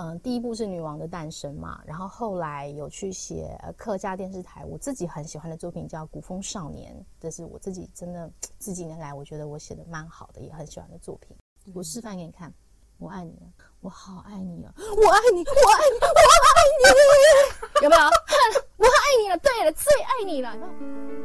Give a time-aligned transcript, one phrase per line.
[0.00, 8.30] 嗯、呃，第一部是《女王的诞生》嘛，然后后来有去写客家电视台我自己很喜欢的作品叫《古风少年》，这是我自己真的
[8.60, 11.36] 这几年来我觉得我写的蛮好的，也很喜欢的作品。
[11.74, 12.54] 我示范给你看，
[12.96, 13.34] 我爱你，
[13.80, 16.20] 我好爱你啊，我爱你，我爱你，我
[16.54, 18.02] 爱你， 有没有？
[18.78, 21.17] 我爱你了，对了，最爱你了。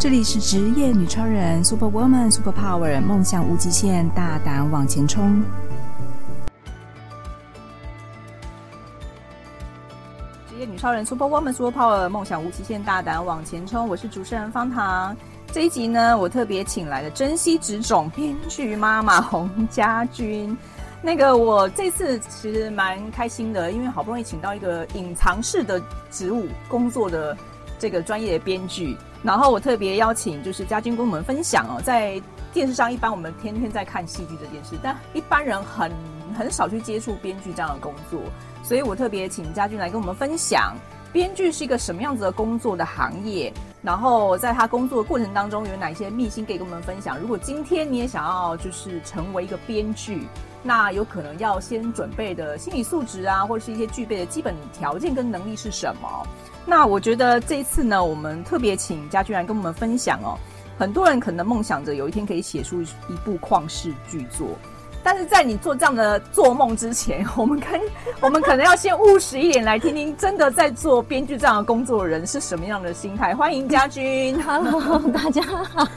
[0.00, 5.42] 这里是职业女超人，Super Woman，Super Power，梦想无极限，大胆往前冲。
[10.48, 13.88] 职业女超人，Super Woman，Super Power，梦想无极限，大胆往前冲。
[13.88, 15.16] 我是主持人方糖。
[15.52, 20.56] 这一集呢，我特别请来了珍稀职种编剧妈妈洪家军。
[21.02, 27.36] 那个我这次其实蛮开心的，因为好不容易请到一个隐藏式的职务工作的
[27.80, 28.96] 这个专业的编剧。
[29.22, 32.20] 然后我特别邀请就是家君跟我们分享哦，在
[32.52, 35.92] 电视上一般我们天天在看戏剧这件事，但一般人很
[36.36, 38.20] 很少去接触编剧这样的工作，
[38.62, 40.74] 所以我特别请家君来跟我们分享，
[41.12, 47.18] 编剧是一个什么样子的工作的行业，然后在他工作的过程当中有哪些秘辛可以跟我们分享。
[47.18, 50.26] 如果今天你也想要就是成为一个编剧，
[50.62, 56.26] 那有可能要先准备的心理素质啊，或者是一些具备的基本条件跟能力是什么？
[56.70, 60.36] 那我觉得这一次呢，我们特别请家居来跟我们分享哦。
[60.78, 62.86] 很多人可能梦想着有一天可以写出一
[63.24, 64.48] 部旷世巨作，
[65.02, 67.68] 但是在你做这样的做梦之前， 我们可
[68.20, 73.34] 我们可能要先务实一点，来听听真的在做编剧这样的工作的人是什么样的心态。
[73.34, 75.88] 欢迎家君，Hello，大家好。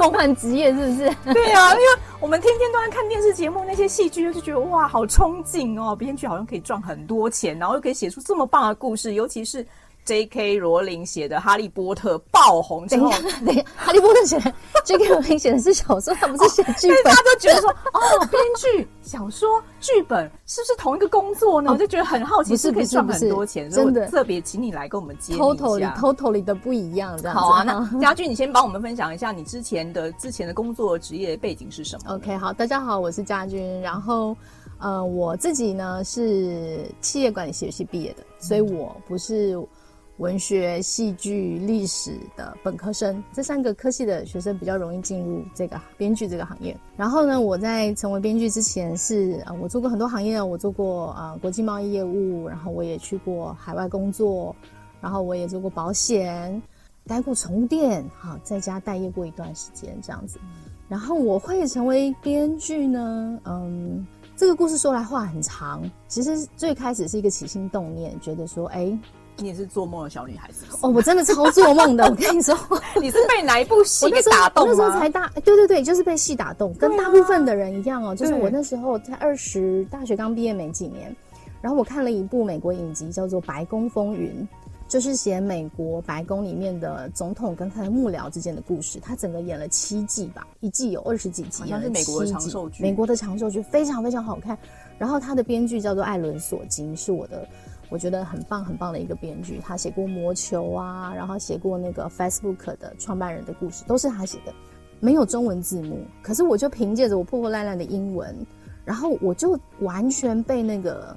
[0.00, 1.14] 梦幻职业是不是？
[1.34, 1.86] 对啊，因为
[2.18, 5.94] 我们天天都在看电视节目，那些戏剧就是觉得哇，好憧憬哦！
[5.94, 9.66] 编剧好像可以赚很多钱，然后又可以写出这么棒的故事，尤其是。
[10.10, 10.58] J.K.
[10.58, 13.12] 罗琳写的《哈利波特》爆红之后，
[13.46, 14.52] 等一下，哈利波特》写的
[14.84, 15.08] J.K.
[15.08, 17.04] 罗琳写的是小说，他不是写剧本。
[17.14, 21.70] 大家都觉得说，哦，编剧、小说、剧本是不是同一个工作呢？
[21.70, 23.70] 哦、我就觉得很好奇，是可以赚很多钱。
[23.70, 25.40] 真的，特别请你来跟我们揭秘一
[25.78, 27.16] 下，totally totally 的不一样。
[27.16, 27.40] 这样子。
[27.40, 33.80] 好啊，那 家俊，你先帮我们分享一下你之前的之前的工作职业背景是什么？OK，好，大家好，我是家君。
[33.80, 34.36] 然后，
[34.80, 39.56] 呃，我自己呢是企业管理学系毕业的，所以我不是。
[40.20, 46.76] 文学、戏剧、历史的本科生，这三个科系的学生比较容易进入这个编剧这个行业。
[46.94, 54.54] 然后呢，我在成为编剧之前是呃，我做过很多行业，我做过呃国际贸易业务，然后我也去过海外工作，
[55.00, 56.62] 然后我也做过保险，
[57.06, 60.38] 待过宠物店，好，在家待业过一段时间这样子。
[60.86, 64.06] 然后我会成为编剧呢，嗯，
[64.36, 65.82] 这个故事说来话很长。
[66.08, 68.98] 其实最开始是一个起心动念，觉得说，哎。
[69.40, 72.04] 你也是做梦的小女孩子哦，我真的超做梦的。
[72.08, 72.56] 我跟你说，
[73.00, 78.14] 你是被哪一部戏给打动那时候才大，对对对，就是被戏打动，跟大部分的人一样哦。
[78.14, 81.14] 就是我那时候才二十，大学刚毕业没几年，
[81.60, 84.30] 然后我看了一部美国影集，叫做《白宫风云》，
[84.88, 89.00] 就是写美国白宫里面的总统跟他的幕僚之间的故事。
[89.00, 92.82] 他整个演了七季吧，一季有二十几集，好像是美国的长寿剧。
[92.82, 94.56] 美国的长寿剧非常非常好看。
[94.98, 97.48] 然后他的编剧叫做艾伦·索金，是我的。
[97.90, 104.54] 我觉得很棒很棒的一个编剧，他写过《魔球》啊，然后写过那个 Facebook 的创办人的故事，都是他写的，
[105.00, 106.06] 没有中文字幕。
[106.22, 108.34] 可是我就凭借着我破破烂烂的英文，
[108.84, 111.16] 然后我就完全被那个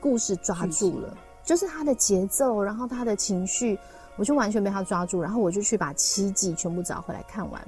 [0.00, 3.78] 故事抓住了，就是他的节奏，然后他的情绪，
[4.16, 7.66] 我就完全被他抓住，然后我就去把七季全部找回来看完，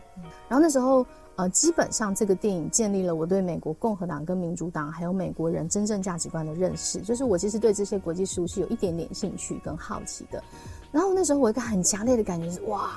[0.49, 1.05] 然后那时候。
[1.37, 10.43] 呃，基本上这个电影建立了我对美国共和党跟民主党还有美国人真正价值观的认识，就是我其实对这些国际事务是有一点点兴趣跟好奇的。
[10.93, 12.93] 然后那时候我一个很强烈的感觉是，哇，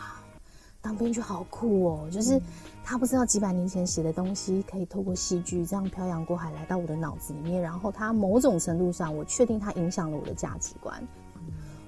[0.81, 2.07] 当编剧好酷哦！
[2.11, 2.39] 就是
[2.83, 11.01] 他不知道几百年前写的东西，可以透过戏剧这样漂洋过海来到我的脑子里面，然后他某种程度上，我确定他影响了我的价值观。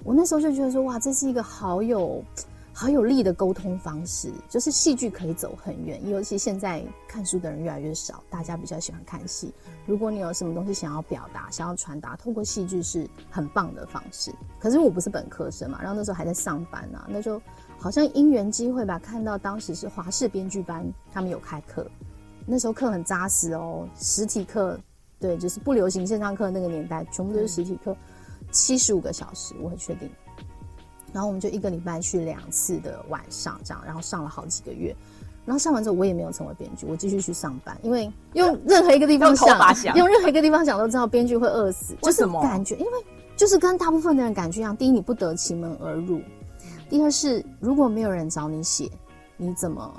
[0.02, 2.20] 我那时候就觉得说，哇，这是一个好有。
[2.72, 6.08] 好有力的沟通方式，就是戏剧可以走很远。
[6.08, 9.52] 尤其现在看书的人越来越少，大家比较喜欢看戏。
[9.86, 14.32] 如果你有什么东西想要表达、想要传达，透过戏剧是很棒的方式。
[14.58, 17.42] 可是我不是本科生嘛，然后那时候还在上班啊，那就
[17.78, 21.86] 好像因缘机会吧，看到当时是华视编剧班，他们有开课，
[22.46, 24.78] 那时候课很扎实哦，实体课，
[25.18, 27.94] 对，就是不流行线上课那个年代，全部都是实体课，
[28.52, 30.08] 七十五个小时，我很确定。
[31.12, 34.94] 然后我们就一个礼拜去两次的晚上，这样，然后上了好几个月。
[35.46, 41.96] 然后上完之后，我也没有成为编剧，我继续去上班，因为用任何一个地方想，想用任何一个地方想都知道编剧会饿死。
[42.02, 42.40] 为什么？
[42.40, 42.92] 就是感觉，因为
[43.36, 46.20] 就是跟大部分的人感觉一样，第一，你不得其门而入；
[46.88, 48.88] 第二是，如果没有人找你写，
[49.36, 49.92] 你怎么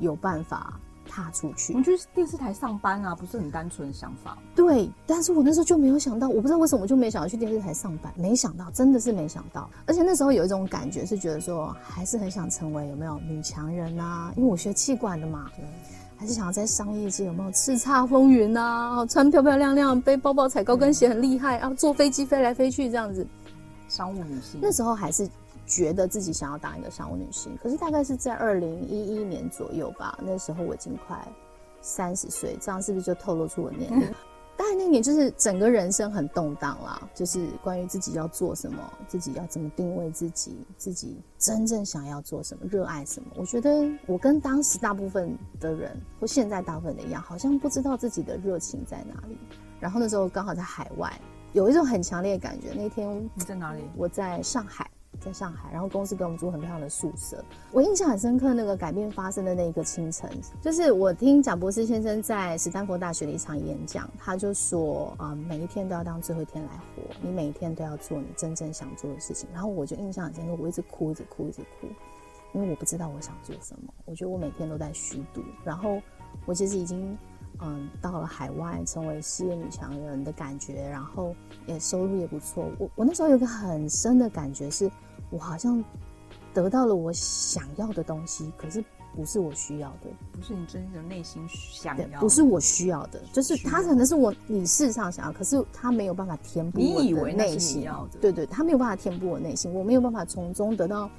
[0.00, 1.74] 有办法踏出去。
[1.74, 4.36] 我觉得电视台上班啊，不是很单纯的想法。
[4.54, 9.68] 对，但是我那时候就没有想到，我不知道为什么我就没想到去电视台上班，没想到，真的是没想到。
[9.86, 14.32] 而且那时候有一种感觉是觉得说，还是很想成为有没有女强人啊？
[14.36, 15.64] 因为我学气管的嘛，对，
[16.16, 19.04] 还是想要在商业界有没有叱咤风云啊？
[19.06, 23.26] 穿漂漂亮亮，背包包，踩高跟鞋很厉害啊，坐飞机飞来飞去这样子。
[23.88, 25.28] 商务女性，那时候还是。
[25.68, 30.18] 觉得自己想要当一个商务女性，可是大概是在二零一一年左右吧。
[30.20, 31.22] 那时候我已经快
[31.80, 34.08] 三十岁，这样是不是就透露出我年龄？
[34.56, 43.28] 当然那年就是整个人生很动荡啦，就是关于自己要做什么，自己要怎么定位自己，自己真正想要做什么，热爱什么。
[43.36, 49.38] 我觉得我跟当时大部分的人，或现在大部分的一样，好像不知道自己的热情在哪里。
[49.78, 51.20] 然后那时候刚好在海外，
[51.52, 52.72] 有一种很强烈的感觉。
[52.74, 53.84] 那天你在哪里？
[53.96, 54.90] 我在上海。
[55.20, 57.44] 在上海，然后公司给我们租很漂亮的宿舍。
[57.72, 60.30] 我印象很深刻，那个改变发生的那一个清晨，
[60.62, 69.48] 就是我听贾博士先生在史丹佛大学的一场演讲，他就说啊、每一天都要当最后一天来活，你每一天都要做你真正想做的事情。
[69.52, 71.88] 然后我就印象很深刻，我一直哭，一直哭，一直哭，
[72.52, 73.92] 因为我不知道我想做什么。
[74.04, 75.42] 我觉得我每天都在虚度。
[75.64, 76.00] 然后
[76.46, 77.18] 我其实已经
[77.60, 81.34] 嗯到了海外，成为事业女强人的感觉，然后
[81.66, 82.70] 也收入也不错。
[82.78, 84.88] 我我那时候有个很深的感觉是。
[85.30, 85.82] 我好像
[86.54, 88.82] 得到了我想要的东西，可是
[89.14, 97.88] 不是我需要的，不是你真正的内心想要，不是我需要的，就是他可能是我理事上想要，可是他没有办法填补我的内心。
[98.20, 101.10] 对对，他没有办法填补我内心，我没有办法从中得到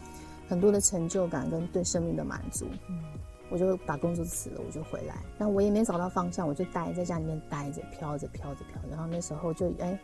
[0.47, 2.65] 很多的成就感跟对生命的满足。
[2.89, 3.03] 嗯，
[3.49, 9.99] 我就把工作辞了，我就回来，然后我也没找到方向，我就待在家里面待着，飘着飘着飘着，然后那时候就哎。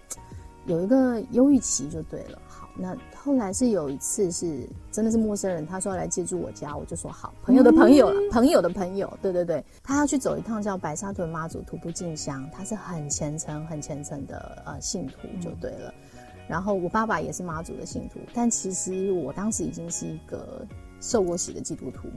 [0.67, 2.41] 有一个忧郁期就对了。
[2.47, 7.33] 好，那后来是有一次是真的是陌生人，他说要来借住我家，我就说好。
[7.41, 15.93] 朋友的朋友，嗯、朋友的朋友，对对对，他要去走一趟叫白沙屯妈祖徒步进香，他是很虔诚、很虔诚的呃信徒就对了。
[16.13, 16.19] 嗯、
[16.49, 20.67] 然后我爸爸也是妈祖的信徒，但其实我当时已经是一个
[20.99, 22.09] 受过洗的基督徒。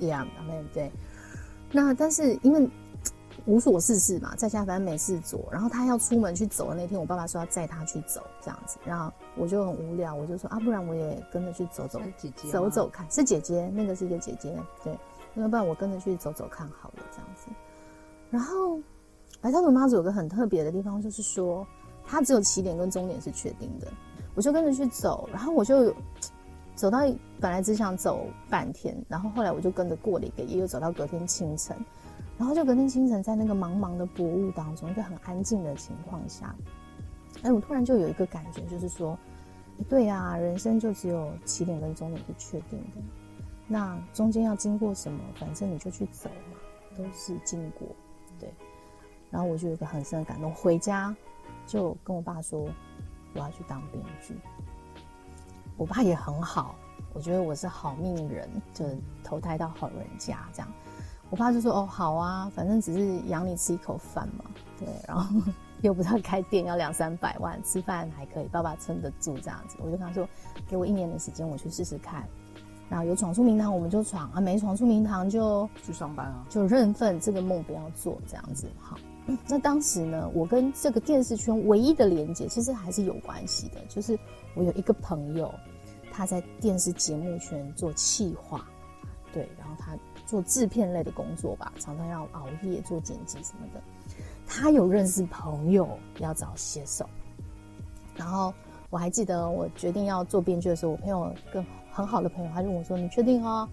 [0.00, 0.26] Yeah，
[0.74, 0.90] 对。
[1.70, 2.68] 那但是因为。
[3.48, 5.48] 无所事事嘛，在家反正没事做。
[5.50, 8.76] 然后他要出门去走的那天，我爸爸说要载他去走，这样子。
[8.84, 13.10] 然后我就很无聊，我就说啊，不然我也跟着去走走，姐姐走走看。
[13.10, 14.54] 是姐姐，那个是一个姐姐，
[14.84, 14.96] 对。
[15.34, 17.46] 要不然我跟着去走走看好了，这样子。
[18.30, 18.78] 然后
[19.40, 21.66] 白沙屯妈祖有个很特别的地方，就是说
[22.04, 23.86] 它只有起点跟终点是确定的。
[24.34, 25.94] 我就跟着去走，然后我就
[26.74, 26.98] 走到
[27.40, 31.76] 本来只想走半天，然后后来我就跟着过了一个夜，又走到隔天清晨。
[32.38, 36.54] 然后就隔天清晨，在那个茫茫的薄雾当中，一个很安静的情况下，
[37.42, 39.18] 哎，我突然就有一个感觉，就是说，
[39.88, 43.02] 对呀，人生就只有起点跟终点是确定的，
[43.66, 46.56] 那中间要经过什么，反正你就去走嘛，
[46.96, 47.88] 都是经过，
[48.38, 48.48] 对。
[49.30, 51.14] 然后我就有一个很深的感动，回家
[51.66, 52.66] 就跟我爸说，
[53.34, 54.34] 我要去当编剧。
[55.76, 56.76] 我爸也很好，
[57.12, 58.86] 我觉得我是好命人，就
[59.22, 60.72] 投胎到好人家这样。
[61.30, 64.44] 我爸就说：“哦，好啊，反正只是养你吃一口饭嘛，
[64.78, 65.34] 对，然后
[65.82, 70.26] 又不知道开店要两三百万，吃饭还可以，爸爸撑得住这样子。”我就跟他说
[70.66, 72.26] ：“给我一年的时间，我去试试看。
[72.88, 78.66] 然后有闯出名堂，我们就闯啊；没闯出名堂就，就去上班啊，就认份这个梦不要做这样子。
[78.80, 78.96] 好，
[79.46, 84.18] 那当时呢，我跟这个电视圈唯一的连接，其实还是有关系的，就是
[84.54, 85.52] 我有一个朋友，
[86.10, 88.66] 他在电视节目圈做企划，
[89.34, 89.94] 对，然后他。”
[90.28, 93.80] 做制片类的工作吧，常常要熬夜做剪辑什么的。
[94.46, 97.08] 他有认识朋友要找写手，
[98.14, 98.52] 然后
[98.90, 103.66] 我还记得我决定要做编剧的时候，我朋友跟很好的朋友，他就问我说：“你确定哦？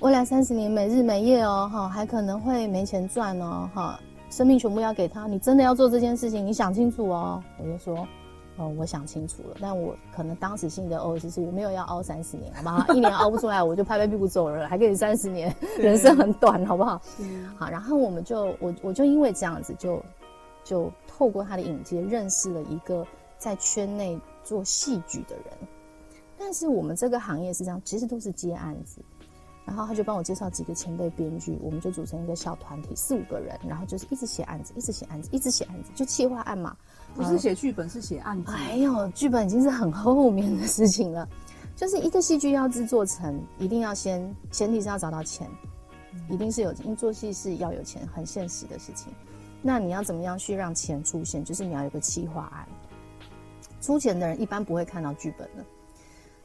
[0.00, 6.46] 未来三十年没日没夜哦，哈，还可能会没钱赚哦，哈，生命全部要给他，你真的要做这件事情？
[6.46, 8.08] 你想清楚哦。”我就说。
[8.58, 12.92] 哦，我想清楚了，但我可能当时性的哦，就是我没有要熬三十年，好不好？
[12.92, 17.00] 一年熬不出来，我就拍拍屁股走人了，还给你三十年，人生很短，好不好？
[17.20, 19.96] 嗯，好，然后我们就我我就因为这样子就，
[20.64, 23.06] 就就透过他的引荐认识了一个
[23.38, 25.68] 在圈内做戏剧的人，
[26.36, 29.00] 但是我们这个行业是这样，其实都是接案子。
[29.68, 36.74] 然后他就帮我介绍几个前辈编剧，我们就组成一个小团体，四五个人，然后就是一直写案子，一直写案子，一直写案子，就企划案嘛。
[37.14, 38.50] 不是写剧本，是写案子。
[38.50, 41.28] 哎呦，剧本已经是很后面的事情了。
[41.76, 45.46] 就是一个戏剧要制作成，一定要先前提是要找到钱，
[46.30, 49.12] 一定是有，因为做戏是要有钱，很现实的事情。
[49.60, 51.44] 那你要怎么样去让钱出现？
[51.44, 52.66] 就是你要有个企划案。
[53.82, 55.64] 出钱的人一般不会看到剧本的。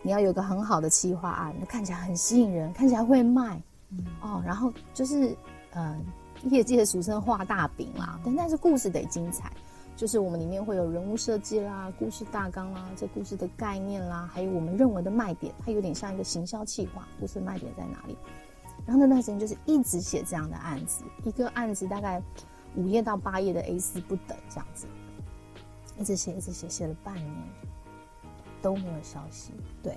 [0.03, 5.35] 你要有个很好的企划案，看起来很吸引人，看起来会卖，嗯、哦，然后就是
[5.73, 5.99] 嗯，
[6.43, 9.51] 业界俗称画大饼啦，但但是故事得精彩。
[9.95, 18.17] 就是我们里面会有人物设计啦、故事大纲啦、这故事的概念啦，还有我们认为的卖点，它有点像一个行销企划，故事卖点在哪里？
[18.85, 22.21] 然后那段时间就是一直写这样的案子，一个案子大概
[22.75, 24.87] 五页到八页的 A 四不等这样子，
[25.99, 27.31] 一直写一直写，写了半年
[28.63, 29.51] 都没有消息。
[29.83, 29.95] 对，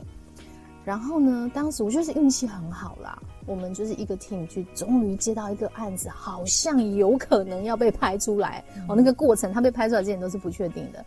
[0.84, 3.18] 然后呢，当时我就是运气很好啦。
[3.46, 8.62] 我们就是一个 team 去，终于接到一个案子，好像有可能要被拍出来。
[8.88, 11.02] 哦，那个过程他被拍出来之前都是不确定的。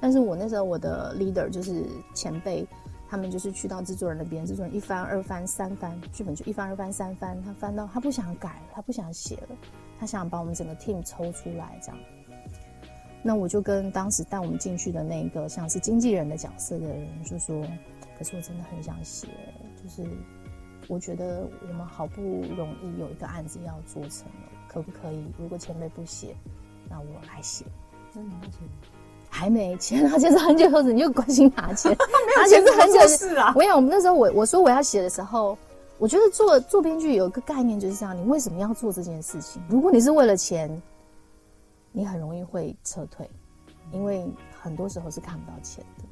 [0.00, 2.64] 但是我那时候我的 leader 就是前辈，
[3.08, 9.56] 他们就是去到制作人那边，制作人一翻二翻三翻剧本，就一翻二翻三翻，他翻到他不想改，他不想写了，
[9.98, 11.98] 他想把我们整个 team 抽出来这样。
[13.22, 17.62] 那我就跟当时带我们进去的那个像是经纪人的角色的人就说
[18.18, 19.28] ：“可是我真的很想写，
[19.82, 20.08] 就是。”
[20.88, 22.20] 我觉得我们好不
[22.56, 25.24] 容易有一个案子要做成了，可不可以？
[25.38, 26.34] 如果前辈不写，
[26.88, 27.64] 那我来写。
[28.12, 28.58] 真的拿钱？
[29.28, 31.96] 还没 钱，拿钱是很久后子，你就关心拿钱？
[32.36, 33.52] 拿钱是很久的事啊。
[33.54, 35.56] 我想我们那时候我我说我要写的时候，
[35.98, 39.62] 我觉得做做编剧有一个概念就是这样：你为什么要做这件事情？
[39.68, 40.68] 如果你是为了钱，
[41.92, 43.28] 你很容易会撤退，
[43.92, 44.28] 因为
[44.60, 46.04] 很多时候是看不到钱的。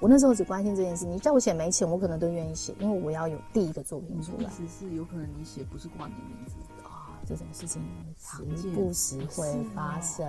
[0.00, 4.44] 我那时候只关心这件事，你叫我写没钱，我可能都愿意写，因为我要有第一个作品出来。
[4.44, 7.80] 意思是有可能你写不是挂你名字啊，这种事情
[8.18, 10.26] 常不时会发生。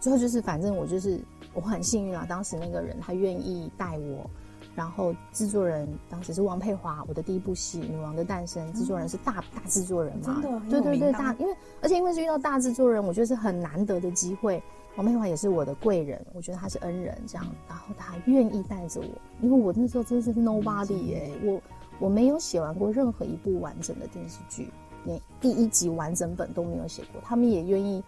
[0.00, 1.20] 最后就是，反正我就是
[1.52, 4.30] 我很幸运啊，当时那个人他愿意带我，
[4.74, 14.62] 然后制作人当时是王佩华，我的第一部戏《女王的诞生》，制作人是大大制作人嘛，对对对，大，因为而且因为是遇到大制作人，我觉得是很难得的机会。
[14.96, 19.06] 王佩华也是我的贵人，我觉得他是恩人，这样，然后他愿意带着我，
[19.40, 21.60] 因为我那时候真的是 nobody 耶、欸，我
[21.98, 24.68] 我没有写完过任何一部完整的电视剧，
[25.04, 28.04] 连第一集完整本都没有写过，他们也愿意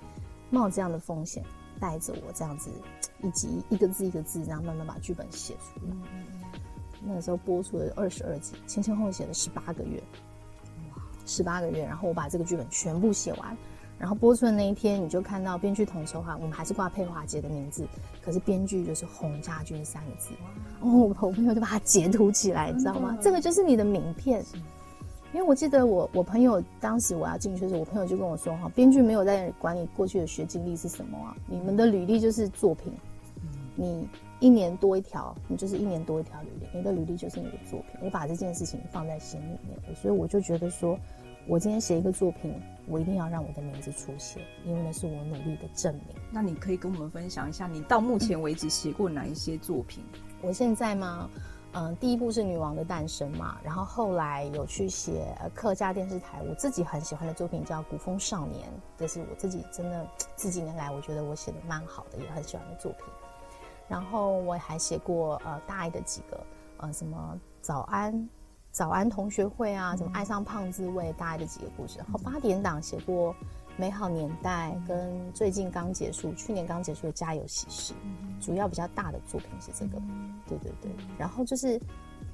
[0.48, 1.42] 冒这样的风险，
[1.80, 2.70] 带着我这样子
[3.22, 5.96] 一集一个字一个字，然后慢慢把剧本写出来。
[7.04, 10.02] 那个时候播出了二十二集，前前后后写了十八个月，
[10.90, 13.56] 哇，十八个月，然后我把这个剧本全部写完。
[13.98, 17.86] 然后播出的那一天，你就看到编剧统筹哈，我们还是挂佩华姐的名字，
[18.22, 20.34] 可是编剧就是洪家军三个字。
[20.80, 23.16] 哦，我朋友就把它截图起来，你知道吗？
[23.22, 24.44] 这个就是你的名片。
[25.36, 32.90] 因为我记得我我朋友当时我要进去的时候，我朋友就跟我说哈，编剧没有在管你过去的学经历是什么啊，你们的履历就是作品，
[33.74, 34.08] 你
[34.40, 38.00] 一年多一条，你就是一年多一条履历，你的履历就是你的作品。
[38.02, 40.98] 我把这件事情放在心里面，所以我就觉得说。
[41.48, 42.52] 我今天写一个作品，
[42.88, 46.02] 我一定要让我的名字出现，因为那是我努力的证明。
[46.32, 50.02] 那你可以跟我们分享一下，你到目前为止写过哪一些作品？
[50.42, 51.30] 我现在吗？
[51.78, 58.66] 嗯，第一部是《女王的诞生》嘛，然后后来有去写客家电视台我自己很喜欢的作品，叫《古风少年》，
[58.96, 63.04] 这是我自己真的这几年来我觉得我写的蛮好的，也很喜欢的作品。
[63.88, 66.40] 然后我还写过呃大爱的几个
[66.78, 68.26] 呃什么早安。
[68.72, 71.98] 早安同学会啊，什么爱上胖子为，大爱的几个故事。
[71.98, 73.32] 然后八点档写过
[73.76, 77.92] 《美好年代》，跟最近刚结束，去年刚结束的《家有喜事》，
[78.44, 80.00] 主要比较大的作品是这个。
[80.48, 81.80] 对对对，然后就是。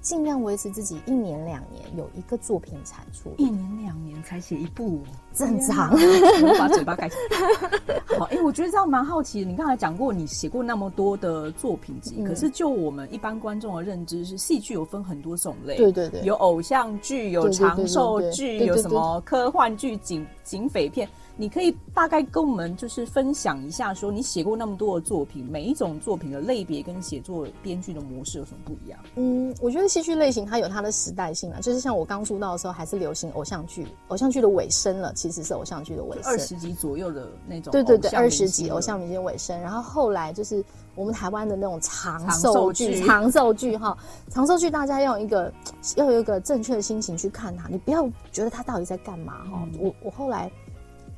[0.01, 5.01] 尽量维持自己一年两年有一个作品产出，一年两年才写一部，
[5.33, 5.93] 正常。
[5.93, 7.95] 我把嘴巴盖起来。
[8.19, 9.49] 好，哎、欸，我觉得这样蛮好奇的。
[9.49, 21.09] 你刚才讲过，你写过那么多的作品集，嗯、可是就我们一般观众的认知是，戏剧有分很多种类，对对对，有偶像剧，有长寿剧，有什么科幻剧、警警匪片。
[21.37, 28.99] 你可以大概跟我们就是分享一下，说你写过那么多的作品，每一种作品的类别跟写作编剧的模式有什么不一样？
[29.17, 37.73] 嗯，我觉得戏剧类型它有它的时代性啊，就是像我刚出道的时候还是流行偶像剧，偶像剧的尾声了，其实是偶像剧的尾声，二十集左右的那种。
[37.73, 40.63] 对对对，二十集偶像明星尾声，然后后来就是
[40.95, 43.97] 我们台湾的那种长寿剧，长寿剧哈，
[44.29, 45.53] 长寿剧大家要有一个
[45.97, 49.79] 要有一个正确的心情去看它，你不要觉得它到底在干嘛哈、嗯。
[49.81, 50.51] 我我后来。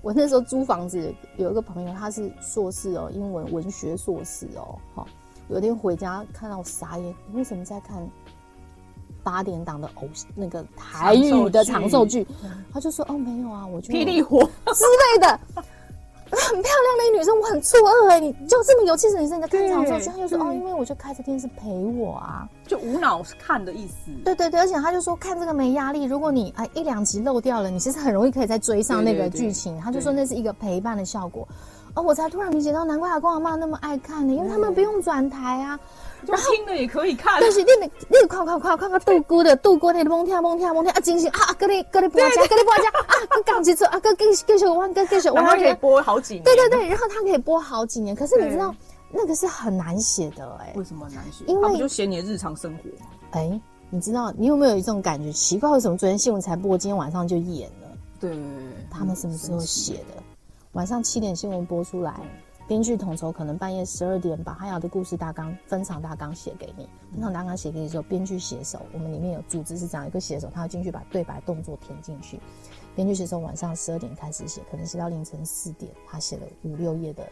[0.04, 5.08] 我那时候租房子，有一个朋友，他是硕士哦，英文文学硕士哦，好，
[5.48, 8.06] 有一天回家看到我傻眼，你为什么在看
[9.22, 12.26] 八点档的偶那个台语的长寿剧？
[12.70, 14.40] 他就说哦，没有啊，我就霹雳火
[14.74, 15.40] 之类的。
[16.30, 20.16] 很漂亮的一女生，我很错愕哎，你就这么有气质女生你在看场的时候？
[20.16, 24.10] 他就说哦，因为我就开着电视陪我啊，就无脑看的意思。
[24.24, 29.78] 对对对，而且他就说看这个没压力，如果你哎一两集漏掉了，你其实很容易可以再追上那个剧情。
[29.80, 31.46] 他就说那是一个陪伴的效果。
[31.94, 35.78] 哦，我才突然理解到，难怪阿公阿妈那么爱看呢，因为他们不用转台啊。
[36.26, 41.40] 然后听了也可以看，但是你你你快快快快快度过的度姑那个蹦跳蹦跳蹦跳啊，惊喜啊！
[41.58, 43.14] 跟你跟你播家，跟你播家啊！
[43.44, 46.44] 刚几次啊，跟跟继续玩，跟继续玩，然后可以播好几年。
[46.44, 48.14] 对对对，然后他可以播好几年。
[48.14, 48.74] 可是你知道
[49.10, 51.44] 那个是很难写的哎，为什么难写？
[51.46, 53.38] 因为就写你的日常生活。
[53.38, 55.32] 哎，你知道你有没有一种感觉？
[55.32, 57.88] 奇怪，为什么昨天新闻才播，今天晚上就演了？
[58.20, 58.36] 对，
[58.90, 60.22] 他们什么时候写的？
[60.72, 62.14] 晚上七点新闻播出来。
[62.66, 66.88] 编剧统筹可能半夜十二点把他要的故事大纲、分场大纲写给你。
[67.12, 72.40] 分场大纲写给你之后，编剧写手，我们里面有组织是这样一个写手，他要进去把对白动作填进去。
[72.96, 77.28] 编剧写手晚上十二点开始写，可能写到凌晨四点，他写了五六页的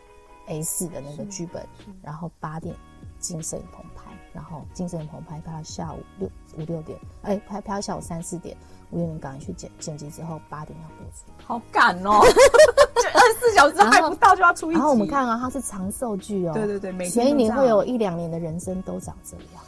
[0.49, 1.67] A 四的那个剧本，
[2.03, 2.77] 然后八点
[3.19, 8.55] 进摄影棚拍，然后进摄影棚拍拍到下午六五六点，哎，拍拍到下午三四点。
[8.93, 12.21] 五六点赶紧去剪剪辑之后，八点要播出，好赶哦！
[13.03, 14.79] 就二十四小时还不到就要出一集。
[14.79, 19.65] 然后我们看啊，它是长寿剧哦，对对对，每所以你会有一两年的人生都长这样。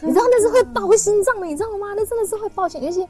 [0.00, 1.88] 你知道那是会爆心脏的，你知道吗？
[1.96, 3.04] 那真的是会爆心，尤其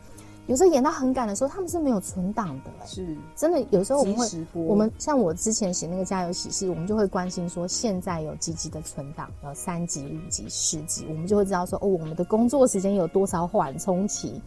[0.47, 3.61] 有时候演到很赶的时候，他们是没有存档的，是真的。
[3.69, 14.41] 有时候我们会，我们像我之前写那个《家有喜事》，我们就会关心说现在有几集的存档，有三集、五集、十集，我们就会知道说哦，我们的工作时间有多少缓冲期。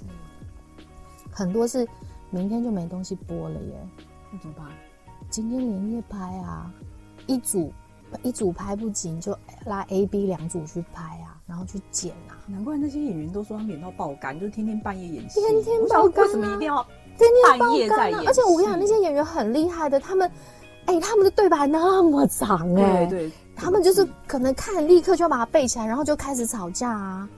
[1.32, 1.88] 很多是
[2.30, 3.88] 明天就没东西播了耶，
[4.32, 4.68] 那怎么办？
[5.30, 6.72] 今天连夜拍啊，
[7.28, 7.72] 一组
[8.22, 12.36] 一组拍不紧就拉 A、B 两组去拍啊，然后去剪啊。
[12.48, 15.40] 难怪那些演员都说他们演到爆肝，就是天天半夜演戏。
[15.40, 16.28] 天天爆肝啊！
[16.28, 16.86] 为什么一定要
[17.18, 18.20] 天天半夜在演？
[18.28, 20.30] 而且我跟你讲，那些演员很厉害的，他们
[20.86, 27.30] 哎、欸，他们的对白那么长哎、欸，对，对，他们就是可能看立刻就要把它背起来，然后就开始吵架啊。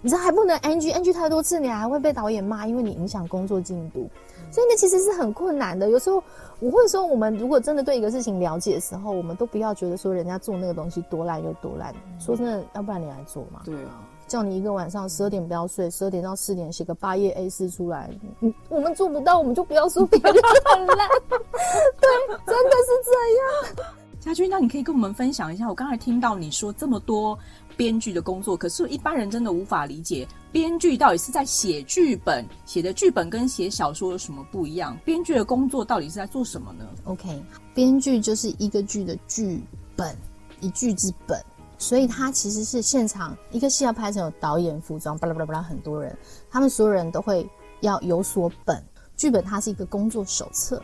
[0.00, 4.08] 你知道还不能 NG，NG 太多次，你还会被导演骂，因为你影响工作进度，
[4.50, 5.90] 所以那其实是很困难的。
[5.90, 6.22] 有时候
[6.60, 11.92] 我会说，我们如果真的对一个事情了解的时候，我们都不要觉得说人家做那个东西多烂就多烂。
[12.20, 13.62] 说真的，要不然你来做嘛？
[13.64, 18.08] 对啊，叫你一个晚上十二点不要睡，十二点到四点写个八页 A 四出来，
[18.40, 21.08] 嗯，我们做不到，我们就不要说别人很烂。
[22.00, 22.08] 对，
[22.46, 23.86] 真的是这样。
[24.20, 27.36] 佳君，那你可以跟我们分享一下，我刚才听到你说这么多。
[27.78, 34.98] 编剧的工作，可是一般人真的无法理解，编剧到底是在写剧本，写的剧本跟写小说有什么不一样？
[35.04, 37.40] 编剧的工作到底是在做什么呢？OK，
[37.72, 39.62] 编剧就是一个剧的剧
[39.94, 40.16] 本，
[40.60, 41.40] 一剧之本，
[41.78, 46.18] 所以它其实是现场一个戏要拍成，有导演、服装，巴拉巴拉巴拉，很多人，
[46.50, 47.48] 他们所有人都会
[47.82, 48.82] 要有所本，
[49.16, 50.82] 剧本它是一个工作手册，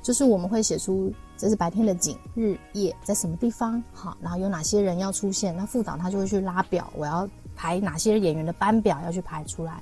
[0.00, 1.12] 就是我们会写出。
[1.40, 3.82] 这是白天的景，日夜在什么地方？
[3.94, 5.56] 好，然后有哪些人要出现？
[5.56, 7.26] 那副导他就会去拉表，我要
[7.56, 9.80] 排哪些演员的班表要去排出来。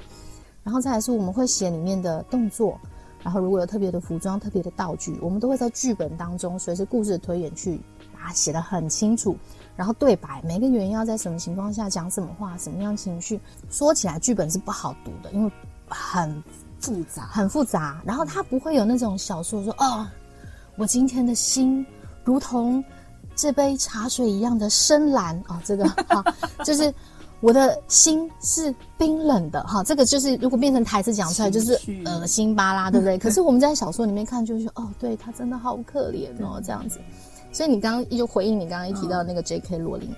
[0.62, 2.79] 然后再来是我们会写里面的动作，
[3.25, 7.77] 然后如果有特别的服装、特别的道具，我们都会在剧本当中随着故事的推演去
[8.12, 9.37] 把它写得很清楚。
[9.75, 13.40] 然后对白，每个演员要在什么情况下讲什么话，什么样情绪。
[13.68, 15.51] 说起来剧本是不好读的，因为
[15.88, 16.40] 很
[16.79, 18.01] 复杂，很复杂。
[18.05, 20.07] 然后它不会有那种小说说哦。
[20.79, 21.85] 我今天的心
[22.25, 22.83] 如同
[23.35, 26.25] 这杯茶水一样的深蓝啊、哦，这个 哈，
[26.64, 26.93] 就是
[27.41, 33.19] 我的心是冰冷的哈，这个就是如果变成台词讲出来就是恶心巴拉，对不对？
[33.19, 37.01] 可是我们在小说里面看就是哦，对他真的好可怜哦，这样子。
[37.51, 39.79] 所以你刚刚就回应你刚刚一提到那个 J.K.
[39.79, 40.09] 罗琳。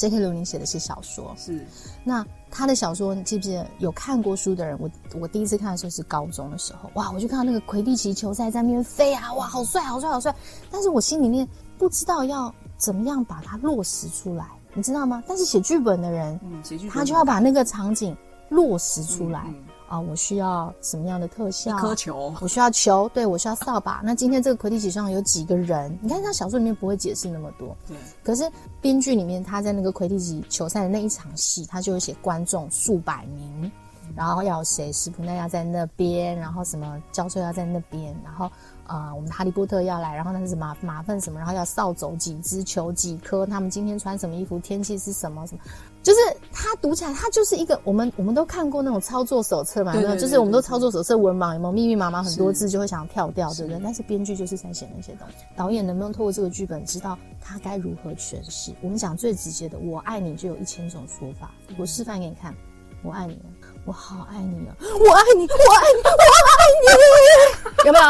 [0.00, 0.18] J.K.
[0.18, 1.62] 罗琳写的是小说，是
[2.02, 4.74] 那他的小说，你记不记得有看过书的人？
[4.80, 10.34] 我我第一次看的时候是高中的时候，哇，我就看到那个魁地奇球赛在那边飞啊，哇，好帅，好帅，好帅！
[10.70, 15.22] 但是我心里面不知道要怎么样把它落实出来，你知道吗？
[15.28, 18.16] 但是写剧本的人，嗯，写剧本他就要把那个场景
[18.48, 19.44] 落实出来。
[19.48, 21.76] 嗯嗯啊，我需要什么样的特效？
[21.78, 24.00] 颗球，我需要球，对，我需要扫把。
[24.04, 25.98] 那今天这个魁地奇上有几个人？
[26.00, 27.96] 你看他小说里面不会解释那么多，对。
[28.22, 28.48] 可是
[28.80, 33.70] 编剧里面他在那个魁地奇球赛的那一场戏，他就会写观众数百名，嗯、
[34.14, 38.48] 然后要有谁，史普奈要在那边，然后什么教授要在那边，然后。
[38.86, 45.60] 啊、呃，我们哈利波特要来，然后那是什么马粪什么，然后要扫走几只球几颗，他们今天穿什么衣服，天气是什么什么，
[46.02, 46.20] 就是
[46.52, 49.92] 他读起来，他就是一个我们我们都看过那种操作手册嘛？
[50.16, 53.80] 就是我们都操作手册文盲，有没有密密麻麻很多字就会想要跳掉，对不对？
[53.84, 58.72] 但是编剧就是在写那些东西，导演能不能透过这个剧本知道他该如何诠释？
[58.80, 62.54] 我们讲最直接的，我爱你就有一千种说法，我示范给你看，
[63.02, 63.40] 我爱你了。
[63.86, 64.76] 我好爱你啊！
[64.78, 66.10] 我爱你，我爱你，我
[66.52, 68.04] 爱你，有没有？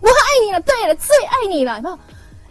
[0.00, 1.96] 我爱你了，对了，最爱你了，有没有？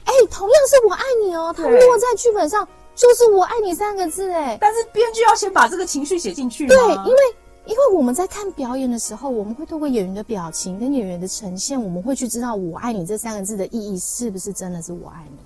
[0.05, 2.67] 哎、欸，同样是我爱你哦，它落在剧本上
[2.99, 4.57] 就是“我爱你”三个字哎。
[4.59, 6.67] 但是编剧要先把这个情绪写进去。
[6.67, 7.19] 对，因为
[7.65, 15.37] 因为我们在看表演的时候，我们会透过演员的表情跟演员的呈现，我们会去知道“我爱你”这三个字的意义是不是真的是“我爱你”。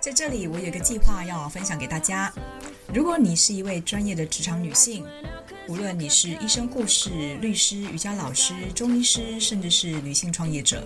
[0.00, 2.32] 在这里，我有个计划要分享给大家。
[2.92, 5.04] 如果你是一位专业的职场女性，
[5.68, 10.82] 无论你是医生、护士、律师、瑜伽老师、中医师，甚至是女性创业者，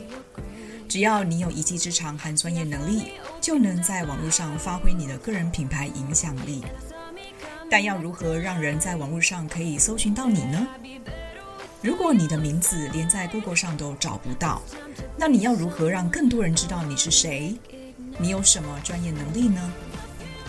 [0.89, 6.65] 只要你有一技之长和专业能力，就能在网络上发挥你的个人品牌影响力。
[7.71, 10.67] 但要如何让人在网络上可以搜寻到你呢？
[11.81, 14.61] 如果你的名字连在 Google 上都找不到，
[15.17, 17.55] 那你要如何让更多人知道你是谁？
[18.19, 19.73] 你有什么专业能力呢？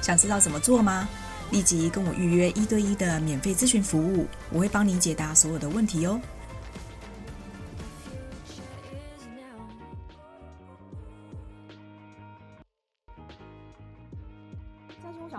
[0.01, 1.07] 想知道怎么做吗？
[1.51, 6.19] 立即跟我预约一对一的免费咨询服务，我会帮你解答所有的问题哦。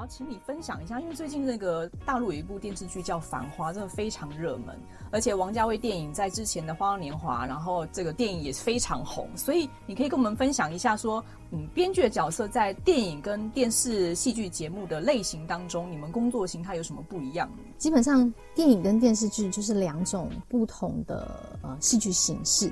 [0.07, 4.79] 请你分享一下，因为最近那个大陆有一部电视剧叫《繁花》，真的非常热门，
[5.11, 17.51] 而且王家卫电影在之前的《花样年华》，然后这个电影也是非常红，所以你可以跟我们分享一下，说，嗯，编剧的角色在电影跟电视戏剧节目的类型当中，你们工作形态有什么不一样？
[17.79, 22.71] 基本上，电影跟电视剧就是两种不同的呃戏剧形式。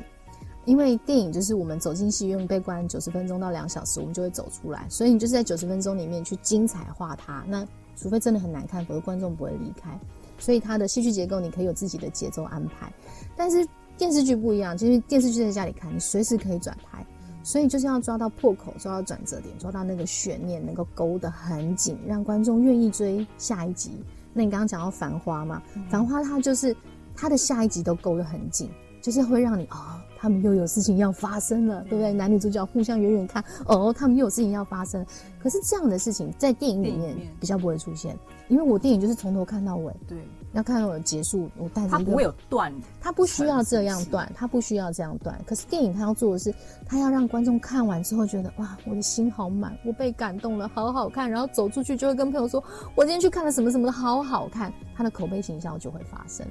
[0.65, 7.45] 因为电影就是我们走进戏院被关九十分钟到两小时，我们就会走出来，所以你就是在九十分钟里面去精彩化它。
[7.49, 9.99] 那除非真的很难看，否则观众不会离开。
[10.39, 12.93] 所以它的戏剧结构你可以有自己的节奏安排。
[13.37, 17.05] 但是电视剧不一样，就是电视剧在家里看，你随时可以转台，
[17.45, 23.93] 所以就是要抓到破口，抓到转折点，抓到那个悬念，能够勾得很紧，让观众愿意追下一集。
[24.33, 26.75] 那你刚刚讲到《繁花》嘛，《繁花》它就是
[27.15, 28.69] 它的下一集都勾得很紧，
[29.01, 30.01] 就是会让你哦。
[30.23, 32.13] 他们又有事情要发生了，对不对？
[32.13, 35.05] 男女主角互相远远看，哦，他们又有事情要发生。
[35.41, 39.93] 可是这样的事情在电影里面比较不会出现，因为我电影就是从头看到尾。
[40.07, 40.19] 对。
[40.53, 45.39] 要看到我结束，我带着一个，它不会有断，它不需要这样断，它不需要这样断。
[45.47, 46.55] 可是电影它要做的是，
[46.87, 51.31] 它要让观众看完之后觉得哇，我的心好满，我被感动了，好好看。
[51.31, 52.63] 然后走出去就会跟朋友说，
[52.95, 54.73] 我今天去看了什么什么的，好好看。
[54.95, 56.47] 它的口碑形象就会发生。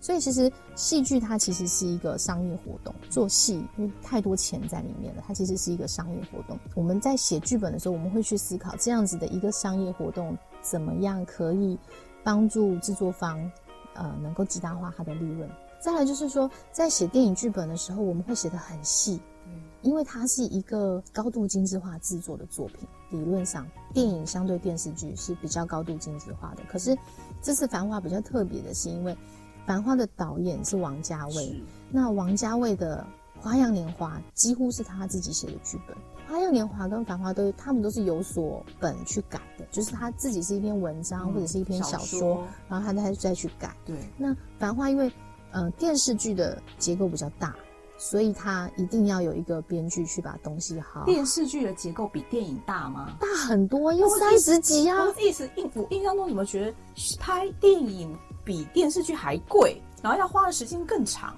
[0.00, 6.58] 所以其实戏剧它其实是一个商业活动，做戏因为太多钱在里面了，它其实是一个商业活动。
[6.74, 11.78] 我们在写剧本的时候，我们会去思考这样子的一个商业活动怎么样可以。
[12.26, 13.38] 帮助制作方，
[13.94, 15.48] 呃，能够极大化它的利润。
[15.78, 22.88] 再来就是说，在写电影剧本的时候，我们会写得很细，嗯，因为它是一个高度精致化制作的作品。
[23.10, 26.64] 理论上，电影相对电视剧是比较高度精致化的。
[26.68, 26.98] 可是
[27.40, 29.12] 这次《繁花》比较特别的是，因为
[29.64, 31.62] 《繁花》的导演是王家卫，
[31.92, 33.06] 那王家卫的
[33.40, 35.96] 《花样年华》几乎是他自己写的剧本。
[36.28, 43.74] 《花样年华》跟《繁花》都，他们都是有所本去改的，就是他自己是一篇文章或者是一篇小说，嗯、小说然后他再再去改。
[43.84, 45.10] 对，那《繁花》因为
[45.52, 47.54] 呃电视剧的结构比较大，
[47.96, 51.04] 所以他一定要有一个编剧去把东西好。
[51.04, 53.16] 电视剧的结构比电影大吗？
[53.20, 55.06] 大很多，因为三十集啊。
[55.18, 56.74] 意思印我印象中怎么觉得
[57.18, 61.34] 拍电影比电视剧还贵，然后要花的时间更长？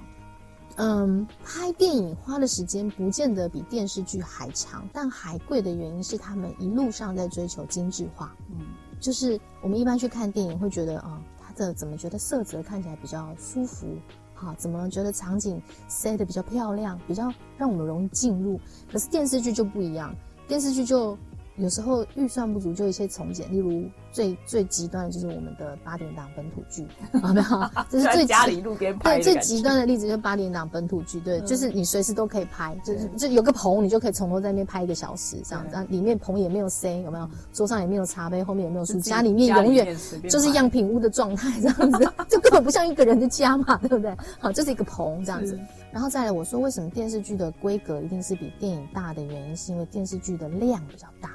[0.81, 8.33] 嗯，拍电影花的时间不见得比电视剧还长，但还贵的原因是他们一路上在追求精致化。
[8.49, 8.65] 嗯，
[9.01, 13.87] 就是我们一般去看电影会觉得，啊、嗯，的怎么觉得色泽看起来比较舒服，
[14.35, 18.61] 好，怎么觉得场景塞得比较漂亮，比较让我们容易进入。
[18.91, 20.15] 可是电视剧就不一样，
[20.47, 21.19] 电视剧就。
[21.59, 26.87] 有时候预算不足，就一些从简，例如最最极端的就是我们的八点档本土剧，
[27.21, 27.71] 好没有？
[27.91, 29.17] 这是最家里路边拍。
[29.21, 37.29] 对，最极端的例子就是八点档本土剧，对，嗯、就是你随时都可以拍，就是就有个棚，你就可以从头在那边拍一个小时这样子，里面棚也没有塞，有没有？
[37.53, 39.97] 桌上也没有茶杯，后面也没有书，家里面永远
[40.31, 44.17] 就是样品屋的状态这样子， 就根本不像一个人的家嘛，对不对？
[44.39, 45.59] 好，这是一个棚这样子，
[45.93, 51.31] 然后再来我说为什么电视剧的规格一定是比电影大的原因，是因为电视剧的量比较大。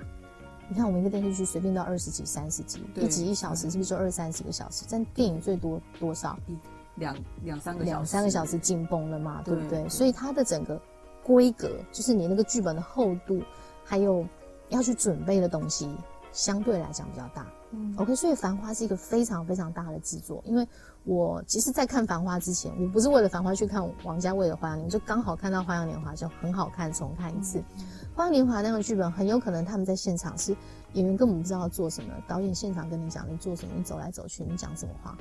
[0.74, 4.86] 你看，我们一个电视剧随便到二十集、三十集，一集一小时，是不是就二三十个小时？
[4.90, 6.36] 但电影最多多少？
[6.96, 9.88] 两两三个两三个小时紧绷了嘛，对不对？
[9.88, 10.82] 所以它的整个
[11.22, 13.40] 规格，就是你那个剧本的厚度，
[13.86, 14.26] 还有
[14.70, 15.88] 要去准备的东西，
[16.32, 17.46] 相对来讲比较大。
[17.74, 20.66] 嗯，OK，所以《繁花》是一个非常非常大的制作，因为。
[21.06, 27.60] 我其实，在看《繁花》之前，我不是为了《繁花》去看王家卫的《花样年华》，就刚好看到《花样年华》就很好看，重看一次。
[28.16, 30.56] 《花样年华》那个剧本很有可能他们在现场是
[30.94, 35.18] 演员根本不知道要做什么，导演现场跟你讲你做什么，你走来走去，你讲什么话。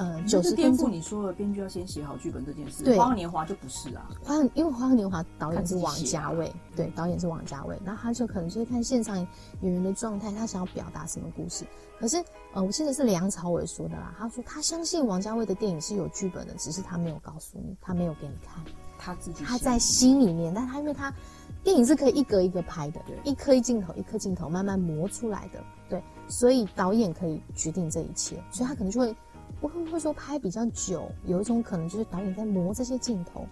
[0.00, 2.82] 呃，就是颠覆你说的编剧要先写好剧本这件事。
[2.82, 9.16] 对，《花样年华》就不是啊，花样因为《花样年华》导演是王家卫，对，导演是王家卫，那他就可能就是看现场
[9.60, 11.64] 演员的状态，他想要表达什么故事。
[11.98, 12.16] 可是，
[12.54, 18.64] 呃，我记得是梁朝伟说的啦，他说他相信王家卫的电影是有剧本的，只是他没有告诉你，他没有给你看。
[19.02, 21.10] 他自己他在心里面，但他因为他
[21.64, 29.16] 电影是可以一格一格拍的，一颗一镜头一颗镜头慢慢磨出来的，对，所以导演可以决定这一切，所以他可能就会
[29.60, 33.46] 不会不会说拍比较久，有一种可能就是导演在磨这些镜头，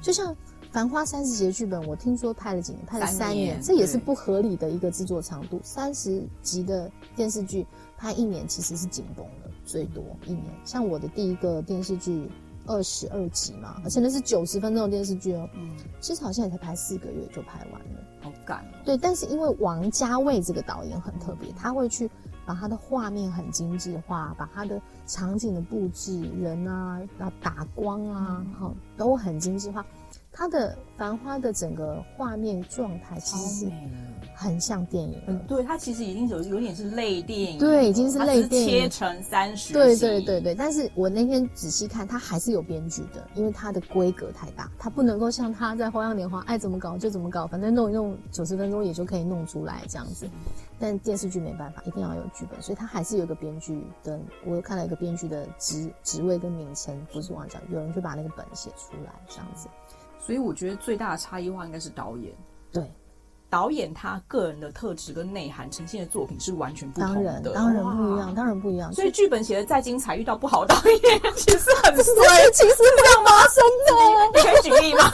[0.00, 0.34] 就像。
[0.78, 5.58] 《繁花》三十集的剧本，我听说拍了几年，拍了三年，这也是不合理的一个制作长度。
[5.62, 7.66] 三十集的电视剧
[7.96, 10.44] 拍一年其实是紧绷的，最多一年。
[10.66, 12.28] 像我的第一个电视剧
[12.66, 15.48] 二十二集嘛，而且那是九十分钟的电视剧哦。
[15.54, 18.76] 嗯，其实好像也才拍四个月就拍完了，好赶哦。
[18.84, 22.10] 对，但是因为王家卫这个导演很特别，他会去
[22.46, 29.84] 把它的画面很精致化，把它的场景的布置、人啊，然后打光啊，哈、嗯、都很精致化。
[30.32, 33.72] 它的《繁花》的整个画面状态其实是
[34.38, 40.54] 很像电影，嗯，对，它其实已经有有点是类电影，对，已经是类电影，切成三十，对对对对。
[40.54, 50.28] 但是我那天仔细看，它还是有编剧的，因为它的规格太大，它不能够像他在《花样年华》爱怎么搞就怎么搞，反正弄一弄九十分钟也就可以弄出来这样子。
[50.78, 54.20] 但电视剧没办法，一定要有剧本，所以它还是有一个编剧的。
[54.44, 59.68] 我又看了一个编剧的职职位跟名称，不是往讲，有人就把那个本写出来这样子。
[60.20, 62.34] 所以我觉得最大的差异化应该是导演。
[62.70, 62.92] 对，
[63.48, 68.92] 导演他个人的特质跟内涵呈现的作品是完全不同的，当然不一样，当然不一样。
[68.92, 72.50] 所以剧本写的再精彩，遇到不好的导演其实很衰。
[72.52, 73.30] 其实这样吗？
[73.54, 73.92] 真的？
[74.34, 75.10] 你可以举例吗？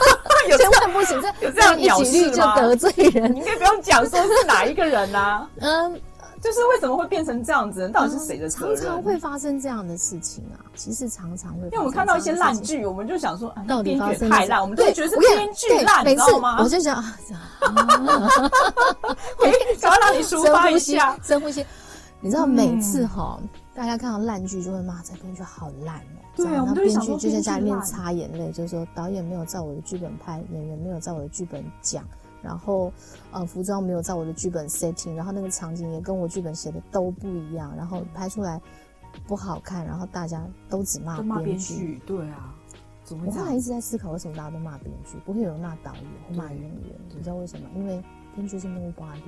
[0.49, 3.33] 有千万不行，这有这样一举例就得罪人。
[3.33, 5.47] 你可以不用讲说是哪一个人啊。
[5.59, 6.01] 嗯。
[6.43, 7.87] 就是为什么会变成这样子？
[7.87, 8.75] 到底是谁的责任？
[8.75, 10.59] 常常会发生这样的事情啊！
[10.75, 16.61] 其实常常会，因为我们看到一些烂剧，我们就想说，到底发生太烂，我们就觉得是编剧烂，你知道吗？
[16.61, 17.01] 我就想，
[19.79, 21.65] 赶快让你抒发一下，深呼吸。
[22.19, 23.39] 你知道每次哈，
[23.73, 26.19] 大家看到烂剧就会骂这编剧好烂哦。
[26.35, 32.03] 对啊，编剧就在家里面擦眼泪，就是说导演没有照我的剧本拍，演员没有照我的剧本讲。
[32.43, 32.91] 然后，
[33.31, 38.61] 呃，服装没有在我的剧本 setting，然后那个场景也跟我剧本写的都不一样，然后拍出来
[39.25, 42.01] 不好看，然后大家都只骂编剧。
[42.05, 42.53] 对啊，
[43.05, 43.23] 怎么？
[43.27, 46.71] 我后来一直在思考，为什么大家都骂编剧，不会有人骂导演或骂演员？
[47.15, 47.67] 你知道为什么？
[47.75, 48.03] 因为
[48.35, 49.21] 编剧是 nobody，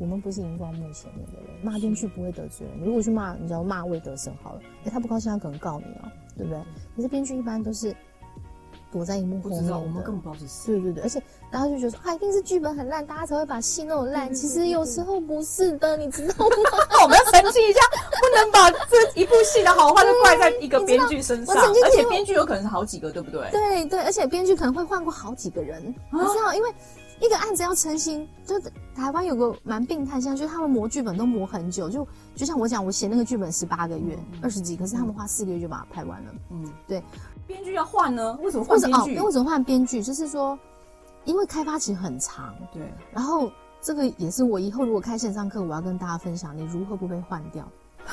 [0.00, 2.80] 我们不是荧光幕前面的人，骂编剧不会得罪人。
[2.80, 6.60] 你如果去骂，你知道骂魏德圣好了，哎，他不高兴，他可能告你啊，对不对？
[6.96, 7.94] 可是编剧一般都是。
[8.92, 10.74] 躲在荧幕后面的，我们根本不知道是谁。
[10.74, 14.32] 对对对，而且然后就觉得说，啊，一定是剧本很烂，大家才会把戏弄烂。
[14.34, 16.56] 其实有时候不是的，你知道吗？
[16.90, 17.80] 那我们要澄清一下，
[18.20, 21.56] 不能把这一部戏的好坏都怪在一个编剧身上。
[21.56, 23.50] 而且编剧有可能是好几个，对不对？
[23.50, 25.82] 对对，而且编剧可能会换过好几个人。
[26.10, 26.70] 你知道，因为
[27.22, 28.58] 一个案子要成型，就
[28.96, 31.88] 台湾有个蛮病态现象，就是他们磨剧本都磨很久。
[31.88, 36.32] 就就像我讲，我写那个剧本十八个月，二十集，可是他们花四个月就把它拍完了。
[36.50, 37.00] 嗯，对。
[37.46, 38.36] 编剧要换呢？
[38.42, 39.16] 为什么换编剧？
[39.18, 40.02] 哦，为什么换编剧？
[40.02, 40.58] 就是说，
[41.24, 42.92] 因为开发期很长，对。
[43.12, 43.48] 然后
[43.80, 47.68] 这个也是我以后如果开线上课，我要跟大家分享，你如何不被换掉？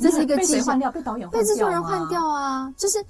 [0.00, 0.54] 这是一个技巧。
[0.54, 0.92] 被换掉？
[0.92, 1.40] 被导演换掉？
[1.40, 2.72] 被制作人换掉啊！
[2.76, 3.04] 就是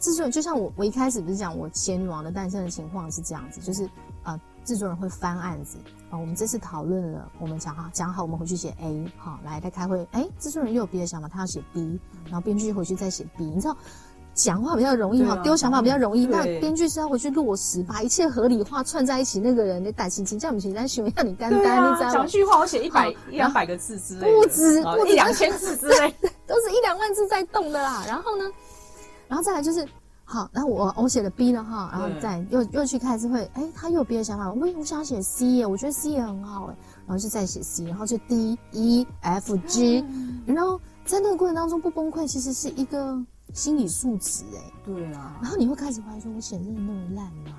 [0.00, 3.88] 制作人，就像我，我一开始不是讲我写《女王的诞生》的情况是这样子，就是
[4.24, 5.76] 呃，制作人会翻案子
[6.10, 6.18] 啊。
[6.18, 10.04] 我们这次讨论了，我们讲好讲好，我们回去写 A，好，来再开会。
[10.12, 13.76] 哎，制作人又有别的想法，他要写 B，然后编剧回去再写 B，你知道？
[14.32, 16.24] 讲话比较容易哈，丢、啊、想法比较容易。
[16.24, 19.40] 那编剧是要回去落实，把一切合理化串在一起。
[19.40, 22.12] 那个人你胆情情，这样不行，但询问让你单单，啊、你知道吗？
[22.14, 26.14] 讲句话，我写一百一两百个字之类，不止不止一两千字之类，
[26.46, 28.04] 都是一两万字在动的啦。
[28.06, 28.44] 然后呢，
[29.30, 29.88] 然后再来就是
[30.24, 43.24] 好，然后我我写了 B 了哈，然后再又又去开次会，哎，他又有别的想法，我我想写 C 耶，我觉得 C 也很好哎，然后就再写 C，然后就 D E F G，嗯、然后在那个过程当中不崩溃，其实是一个。
[43.52, 47.56] 心理素质哎，对啊，然后你会开始怀疑说，我写的真的那么烂吗？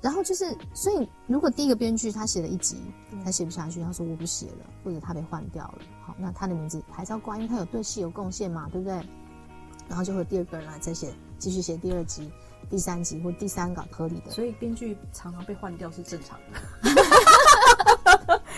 [0.00, 2.78] 然后就是，所以如果第一个编剧他写了一集，
[3.22, 9.06] 他写不下去，他说我不写了，或者他被换掉了，好，那他的名字还是要挂，因为他有对戏有贡献嘛，对不对？
[9.88, 12.30] 然后就会第二个人来再写，继续写第二集、
[12.70, 14.30] 第三集或第三稿合理的。
[14.30, 16.58] 所以编剧常常被换掉是正常的。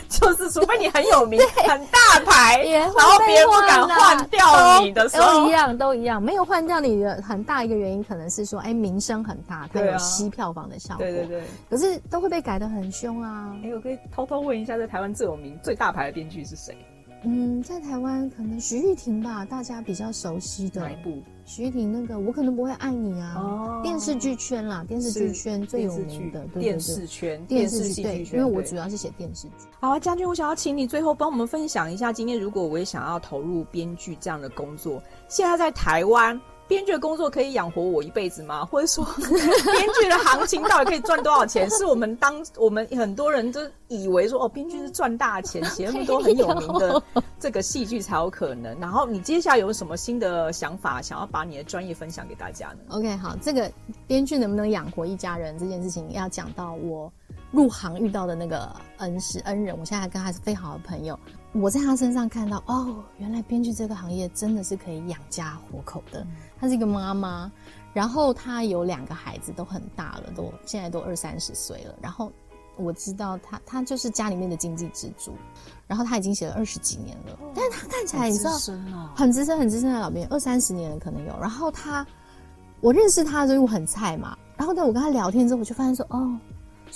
[0.09, 6.23] 就是，除非你很有名、 很大牌，然后别人不敢换掉你的时候，都一样，都一样。
[6.23, 11.05] 没有换掉你的很大一个原因，可能是说，哎，名声很大，它有吸票房的效果。
[11.05, 11.45] 对对对。
[11.69, 13.55] 可是都会被改的很凶啊！
[13.65, 16.77] 哎，我可以偷偷问一下，在台湾最有名、最大牌的编剧是谁？
[17.27, 20.81] 嗯，在台湾可能徐玉婷吧，大家比较熟悉的。
[20.81, 21.21] 哪一部？
[21.45, 23.35] 徐玉婷那个，我可能不会爱你啊。
[23.37, 23.81] 哦。
[23.83, 26.47] 电视剧圈啦，电视剧圈最有名的。
[26.59, 29.67] 电视圈，电视剧对，因为我主要是写电视剧。
[29.81, 38.65] 好啊，家俊，我想要请你最后帮我们分享一下，今天如果我也想要投入编剧这样的工作，现在在台湾编剧的工作可以养活我一辈子吗？
[38.71, 41.69] 或者说， 编剧的行情到底可以赚多少钱？
[41.71, 47.03] 是我们当我们很多人都以为说，哦，编剧是赚大钱，写那么多很有名的
[47.39, 48.79] 这个戏剧才有可能。
[48.81, 53.71] 然后你接下来有什么新的想法，想要把你的专业分享给大家呢？OK，好，这个
[54.07, 57.13] 编剧能不能养活一家人这件事情，要讲到我
[57.57, 61.19] 入行遇到的那个恩师恩人，我现在还跟他是非常好的朋友。
[61.53, 66.27] 我在他身上看到，哦，原来编剧这个行业真的是可以养家活口的。
[66.61, 67.51] 她是一个妈妈，
[67.95, 71.95] 然后她有两个孩子，都很大了，都现在都二三十岁了。
[72.03, 72.31] 然后
[72.77, 75.35] 我知道她，她就是家里面的经济支柱。
[75.87, 78.51] 然后她已经写了二十几年了，但是她看起来你知道，
[79.15, 81.35] 很资深、很资深的老编，二三十年了可能有。
[81.41, 82.07] 然后她，
[82.83, 86.39] 我认识她的时候我很菜嘛，然后在我跟她聊天之后，我就发现说，哦。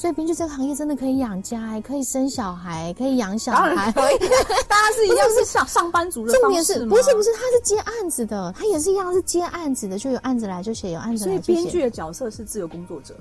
[0.00, 4.18] 所以编剧这个行业真的可以养家，哎，可以生小孩，可以养小孩，可以。
[4.66, 6.32] 大家是一样是上上班族的？
[6.32, 11.52] 重点是，不是不是，他是接案子的，他也是一样是接案子的，就有案子来就写，有案子来就写。
[11.52, 13.14] 所以编剧的角色是自由工作者。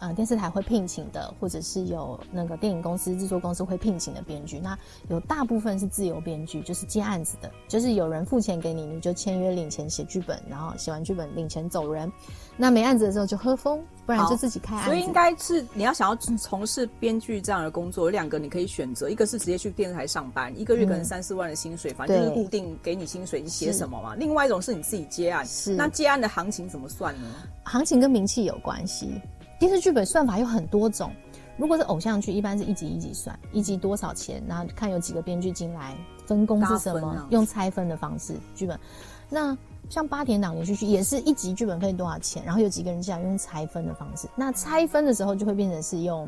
[0.00, 4.76] 呃，电视台会聘请的，或者是有那个电影公司、制作公司会聘请的编剧，那
[5.08, 12.10] 有大部分是自由编剧，就是接案子的，就是有人付钱给你，你就签约领钱写剧本，然后写完剧本领钱走人。
[12.56, 14.90] 那没案子的时候就喝风，不然就自己开案子。
[14.90, 24.14] 所以应该是你要想要从事编剧这样的工作，有两个你可以选择，一个是直接去电视台上班，一个月可能三四万的薪水，嗯、反正就是固定给你薪水，你写什么嘛。
[24.14, 27.28] 另外一种是你自己接案，是那接案的行情怎么算呢？
[27.64, 29.20] 行情跟名气有关系。
[29.60, 31.12] 电视剧本算法有很多种，
[31.58, 35.94] 如果是偶像剧，一般是一集一集算，一集多少钱，然后看有几个编剧进来，
[36.24, 38.80] 分工是什么，用拆分的方式剧本。
[39.28, 39.54] 那
[39.90, 44.26] 像八点档连续剧也是一集剧本费多少钱，然后有几个人进来用拆分的方式。
[44.34, 46.26] 那拆分的时候就会变成是用。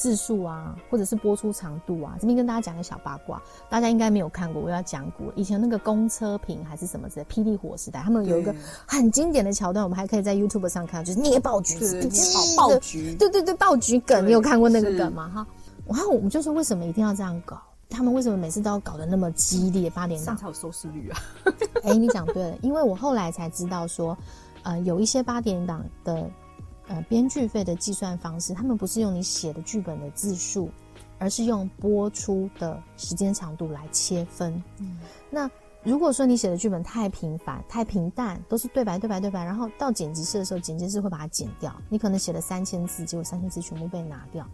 [0.00, 5.30] 字数啊，或者是播出长度啊，这边跟大家讲个小八卦，大家应该没有看过，我要讲过。
[5.36, 8.54] 以前那个公车屏还是什么之类，霹雳火时代，他们有一个
[8.86, 12.22] 很经典的桥段，我们还可以在 YouTube 上看，就是捏爆橘子，捏
[12.56, 15.28] 爆爆橘，对对对，爆橘梗，你有看过那个梗吗？
[15.28, 15.46] 哈，
[15.86, 17.60] 然后我们就说为什么一定要这样搞？
[17.90, 19.90] 他们为什么每次都要搞得那么激烈？
[19.90, 21.20] 八点档才有收视率啊！
[21.82, 24.16] 哎、欸，你讲对了，因为我后来才知道说，
[24.62, 26.30] 呃，有一些八点档的。
[26.90, 30.68] 呃，编剧费的计算方式，他们不是用你写的剧本的字数，
[31.18, 34.60] 而是用播出的时间长度来切分。
[34.78, 34.98] 嗯，
[35.30, 35.48] 那
[35.84, 41.72] 如果说你写的剧本太平凡、太平淡，都是对白、对白、对白，然后到剪辑室的时候，剪辑室会把它剪掉。
[41.88, 44.44] 你可能写了三千字，结果三千字全部被拿掉。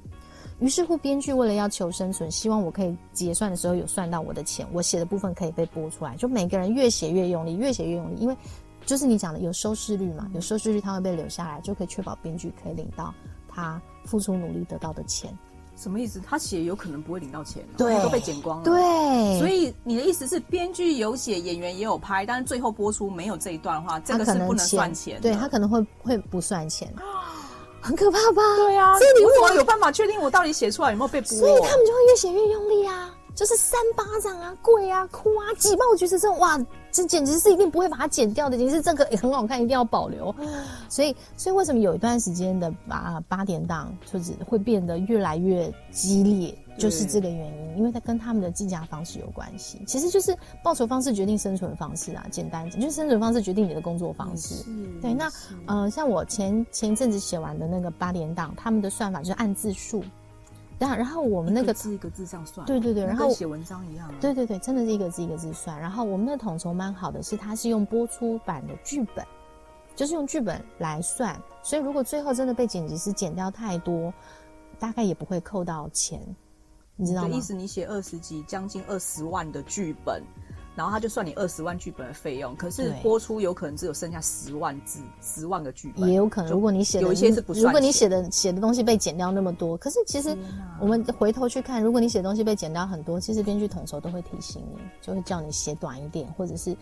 [0.61, 6.15] 于是乎，编剧为了要求生存，希望我可以结算的时候有算到我的钱，我写的部分可以被播出来。
[6.17, 8.37] 就每个人越写越用力，越写越用力，因为。
[8.87, 10.31] 就是你讲的有收视率嘛？
[10.33, 13.13] 有收视率，他会被留下来，就可以确保编剧可以领到
[13.49, 15.37] 他付出努力得到的钱。
[15.77, 16.19] 什么意思？
[16.27, 18.65] 他写有可能不会领到钱，对，都被剪光了。
[18.65, 25.21] 对，所以你的意思是，编剧有写，演员也有拍，但是最后播出没有这一段的话，这个是不能算钱。
[25.21, 26.91] 对，他可能会会不算钱，
[27.83, 28.43] 很可怕吧？
[28.57, 31.29] 对啊，所以你我有办法确定我到底写出来有没有被播？
[31.29, 33.13] 所以他们就会越写越用力啊。
[33.35, 36.59] 就是扇巴掌啊，跪啊，哭啊，挤爆橘子这种哇，
[36.97, 40.35] 这简直是一定不会把它剪掉的，其实这个也很好看，一定要保留。
[40.89, 49.79] 所以，所以为什么有一段时间的八八点档就是会变得越来越激烈，就是这个原因，因为它跟他们的计价方式有关系。
[49.87, 54.65] 其实就是报酬方式决定生存方式啊，简单就是生存方式决定你的工作方式。
[55.03, 55.31] 对，那
[55.67, 60.03] 呃，像我前前一阵子写完的那个八点档，他们的算法就是按字数。
[60.79, 65.81] 然后，然后我们那个字一个字这样算，对对对，然后写文章一样，对对对，真的是一个字一个字算。
[65.81, 69.25] 然后我们的统筹蛮好的，是它是用播出版的剧本，
[69.95, 74.13] 就是用剧本来算，所以如果最后真的被剪辑师剪掉太多，
[74.79, 76.21] 大概也不会扣到钱，
[76.97, 77.29] 你知道吗？
[77.29, 80.23] 意思你写二十集，将近二十万的剧本。
[80.77, 86.07] 然后他就算你二十万剧本的费用，可是播出有可能只有剩下十万字，十万个剧本。
[86.07, 90.37] 也有可能，如果你写的有一些是不算，如果你写的写的东西被剪掉那么多，可是其实
[90.79, 96.77] 我们回头去看，如果你写的东西被剪掉很多，其实编剧统筹都会提醒你，就会叫你写短一点，或者是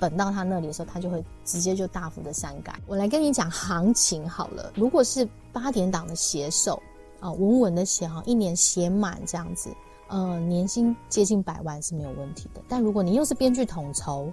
[0.00, 2.74] 本到他那里的时候，他就会直接就大幅的删改。
[2.86, 6.82] 我来跟你讲行情好了，如果是八点档的写手
[7.20, 9.68] 啊，稳稳的写好，一年写满这样子。
[10.08, 14.30] 呃，年薪接近百万是没有问题的，但如果你又是编剧统筹，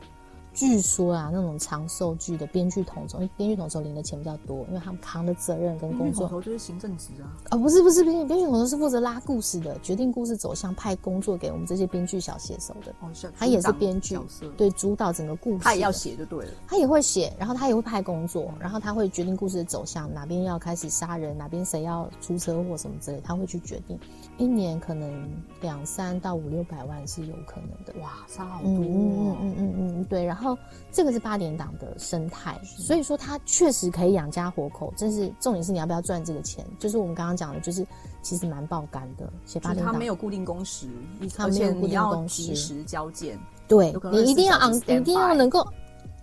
[0.54, 6.28] 据说啊，那种长寿剧的编剧统筹，因为编剧统筹领的钱比较多，因为他们扛的责任跟工作。
[6.28, 7.32] 统筹就是行政职啊。
[7.52, 12.94] 哦，不是不是，编剧编剧统筹是负责拉故事的，决定故事走向，派工作给我们这些编剧小写手的。
[13.00, 13.32] 哦，是。
[13.38, 14.20] 他也是编剧，
[14.58, 15.60] 对，主导整个故事。
[15.60, 16.52] 他也要写就对了。
[16.68, 23.98] 他也会写，然后他也会派工作，然后他会决定故事的走向，哪边要开始杀人，哪边谁要出车祸什么之类，他会去决定。
[24.38, 25.30] 一年可能
[25.62, 27.94] 两三到五六百万是有可能的。
[28.02, 28.70] 哇，差好多。
[28.70, 30.58] 嗯嗯嗯嗯嗯，对，然后。
[30.94, 34.94] 这个是八点档的生态，所以说它确实可以养家活口。
[34.98, 36.66] 这是重点是你要不要赚这个钱？
[36.78, 37.88] 就是我们刚刚讲的，就是
[38.22, 39.32] 其实蛮爆肝的。
[39.46, 40.90] 写八点档，它没有固定工时，
[41.34, 43.40] 它没有固定工时，及时交件。
[43.70, 45.66] 对，你一定要昂，一定要能够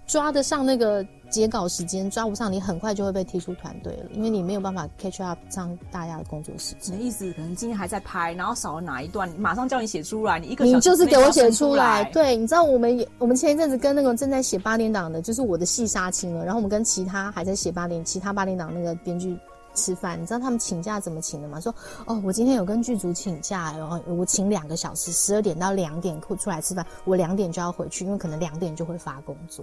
[0.08, 1.06] 抓得上那个。
[1.30, 6.84] 截稿时间抓不上，你很快就会被踢出团队了，因为你没有办法 catch up 上大家的工作时间。
[6.84, 7.30] 什么意思？
[7.34, 12.02] 可能今天还在拍，然后少了哪一段，马上叫你写出来，你一个你就是给我写出来。
[12.14, 19.38] 对，你知道我们我们前一阵子跟那个正在写八点档的，就是我的戏杀青了，然后我们跟其他还在写八点其他八点档那个编剧
[19.74, 21.60] 吃饭，你知道他们请假怎么请的吗？
[21.60, 21.74] 说
[22.06, 29.62] 哦，我今天有跟剧组请假，然后我请两个小时，十二点到两点出来吃饭，我两点就要回去，因为可能两点就会发工作。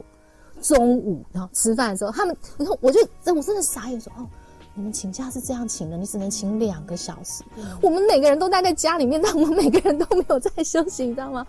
[0.62, 2.99] 中午然后吃饭的时候，他们然后我就
[3.36, 4.28] 我真的傻眼说哦，
[4.74, 7.43] 你们请假是这样请的，你只能请两个小时。
[7.56, 11.45] 嗯、我们每个人都待在家里面，但我们每个人都没有在休息，你知道吗？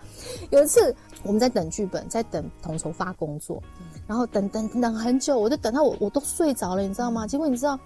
[0.51, 3.61] 有一次我们在等剧本，在等统筹发工作，
[4.05, 7.27] 然后等等等很久，我就等到我我都睡着了，你知道吗？
[7.27, 7.77] 结果你知道，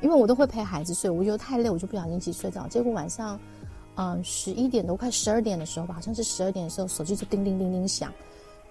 [0.00, 2.68] 因为我都会陪孩子睡，我觉得太累，我就不小心一起睡着。
[2.68, 3.40] 结果晚上
[3.96, 8.12] 嗯十一点多快十二点的时候吧，好像是十二点的时候，手机就叮叮叮叮响。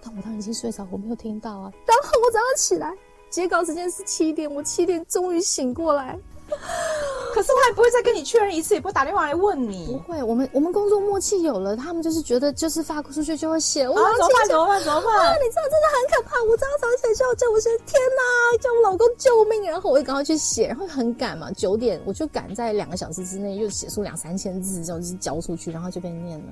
[0.04, 1.72] 但我当时已经睡着，我没有听到啊。
[1.86, 2.94] 然后我早上起来，
[3.30, 6.20] 截稿时间是七点，我七点终于醒过来。
[7.34, 9.88] 可是他也不会再跟你确认一次，也不会打电话来问你。
[9.88, 13.90] 不会，我们我们工作默契有了，他们就是觉得就是发出去就会写。
[13.90, 14.48] 我、啊、怎么办？
[14.48, 14.84] 怎么办？
[14.84, 15.30] 怎么办？
[15.30, 16.44] 啊、你知道真的很可怕。
[16.44, 19.64] 我早上早上起来就叫我说天哪，叫我老公救命。
[19.64, 26.48] 然后我就赶快去写，然后很赶嘛，九点我就赶在两个小时之内又写出两三千字，就是交出去，然后就被念了。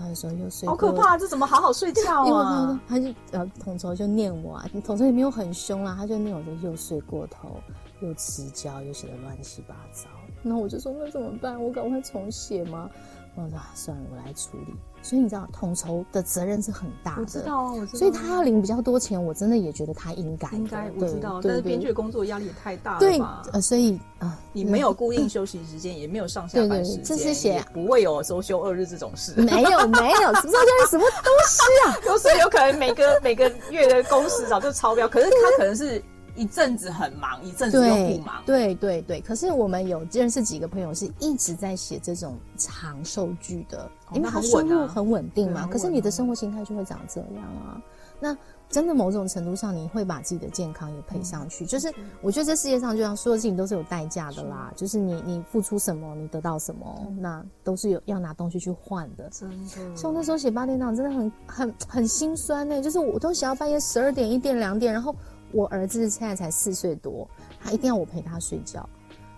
[0.00, 1.18] 他说又睡，好可怕！
[1.18, 2.80] 这怎么好好睡觉啊？
[2.88, 7.60] 他就呃统筹就念我啊，统筹也没有很凶啊，他就念我就又睡过头，
[8.00, 10.08] 又迟交，又写的乱七八糟。
[10.42, 11.62] 然后我就说那怎么办？
[11.62, 12.88] 我赶快重写吗？
[13.36, 14.74] 我说算了，我来处理。
[15.02, 17.98] 所以你知道统筹的责任是很大的，我知道啊，我知道。
[17.98, 20.48] 所以他要领比较多钱，我真的也觉得他应该。
[20.52, 22.98] 应该我知道，但是编剧的工作压力也太大了。
[23.00, 23.18] 对，
[23.52, 29.32] 呃，所以啊，你没有固定休息时间，也没有上下班时间，这是写不会有周休二日这种事。
[29.40, 31.96] 没有， 没有，周休二日什么东西啊？
[32.04, 36.02] 都是有可能每个每个月的工时早就超标，可是他可能是。
[36.40, 38.42] 一阵子很忙，一阵子又不忙。
[38.46, 45.66] 对对对，可是我们有认识几个朋友是一直在写这种长寿剧的，哦、因为他收入很稳定嘛。
[45.66, 47.78] 可是你的生活形态就会长这样啊。
[48.18, 48.36] 那
[48.70, 51.64] 真的某种程度上，你会把自己的健康也赔上去。
[51.64, 54.72] 嗯、就是我觉得这世界上，就像所有事情都是有代价的啦。
[54.74, 59.28] 是就是你你付出什么，你得到什么，嗯、那都是有要拿东西去换的。
[59.30, 59.96] 真的。
[59.96, 62.80] 像那时候写八点档，真的很很很心酸呢、欸。
[62.80, 65.14] 就是我都写到半夜十二点、一点、两点，然后。
[65.52, 67.28] 我儿子现在才四岁多，
[67.60, 68.88] 他一定要我陪他睡觉，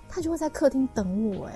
[0.08, 1.54] 他就会在客厅等我哎，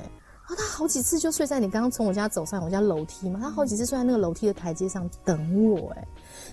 [0.48, 6.06] 然后他好几次就睡在你刚刚从我家走上我家楼梯嘛，他好几次睡在那个楼梯的台阶上等我哎，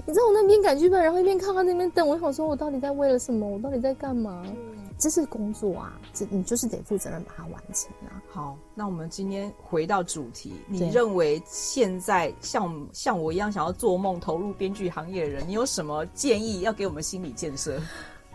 [0.05, 3.47] 你知道我那边赶剧本，然后一边看他那边等我，想说我到底在为了什么？
[3.47, 4.43] 我到底在干嘛？
[4.97, 8.17] 这是工作啊，这你就是得负责任把它完成啊。
[8.29, 17.79] 好，那我们今天回到主题，你认为现在像像我一样想要做梦投入编剧行业的人，你有什么建议要给我们心理建设？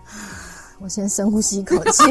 [0.80, 2.02] 我先深呼吸一口气，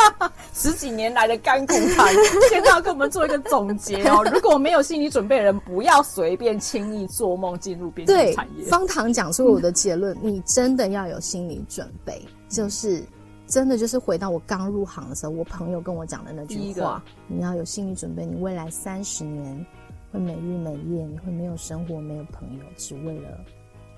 [0.54, 2.14] 十几年来的甘苦谈，
[2.48, 4.24] 现在要跟我们做一个总结哦。
[4.32, 8.64] 如果没有心理准备的人，不要随便轻易做梦进入编剧产业。
[8.66, 13.02] 方糖讲出了我的结论，你真的要有心理准备，就是。
[13.48, 19.64] 真的就是回到我刚入行的时候，我朋友跟我讲的那句话：你要有心理准备，你未来三十年
[20.12, 23.38] 会每日每夜，你会没有生活，没有朋友，只为了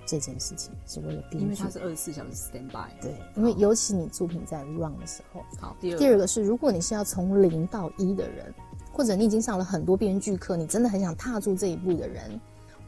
[0.09, 1.39] 这件事情，是为了编剧。
[1.39, 2.89] 因为它是二十四小时 stand by。
[3.01, 5.41] 对，因为尤其你作品在 run 的时候。
[5.59, 8.53] 好，第二第二个是，如果你是要从零到一的人，
[8.91, 12.39] 或者你已经上了很多编剧课，你真的很想踏出这一步的人，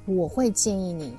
[0.05, 1.15] 我会建议你。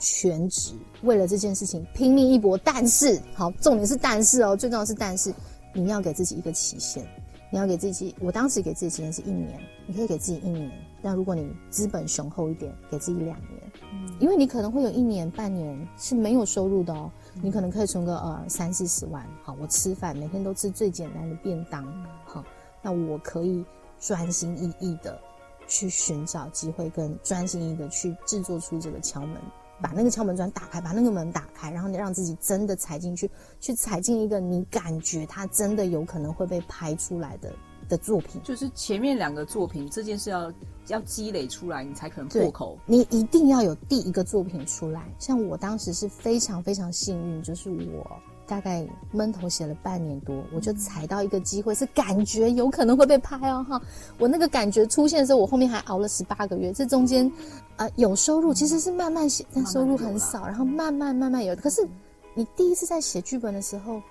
[0.00, 5.32] 全职为了这件事情拼命一搏，但是好，重点是但是哦，最重要是但是，
[5.72, 7.06] 你要给自己一个期限，
[7.50, 10.70] 你要给自己，我当时给自己期限是一年，你可以给自己一年，
[11.04, 17.10] 但如果你资本雄厚一点，给自己两年，嗯，因为你可能会有一年半年是没有收入的哦，
[17.42, 21.84] 你可能可以存个呃三四十万，好，我吃饭每天都吃最简单的便当，
[22.24, 22.42] 好，
[22.80, 23.62] 那我可以
[24.00, 25.20] 专心一意的
[25.68, 29.36] 去寻找机会，跟专心一意的去制作出这个敲门。
[29.82, 33.28] 把那个敲门砖打开，把那个门打开，然后你让自己真的踩进去，
[33.60, 37.52] 去踩进一个你感觉它真的有可能会被拍出来的
[37.96, 38.40] 的作品。
[38.42, 40.52] 就是前面两个作品这件事要
[40.88, 42.76] 要积累出来，你才可能破口。
[42.86, 45.02] 你一定要有第一个作品出来。
[45.18, 48.04] 像我当时是非常非常幸运，就是我
[48.46, 53.80] 大概闷头写了半年多，我就踩到一个机会，是感觉有可能会被拍哦哈。
[54.18, 57.30] 我那个感觉出现的时候，我后面还熬了十八个月，这中间
[57.76, 61.54] 呃有收入，其实是慢慢写，但收入很少，然后慢慢慢慢有。
[61.56, 61.86] 可是
[62.34, 64.02] 你第一次在写剧本的时候，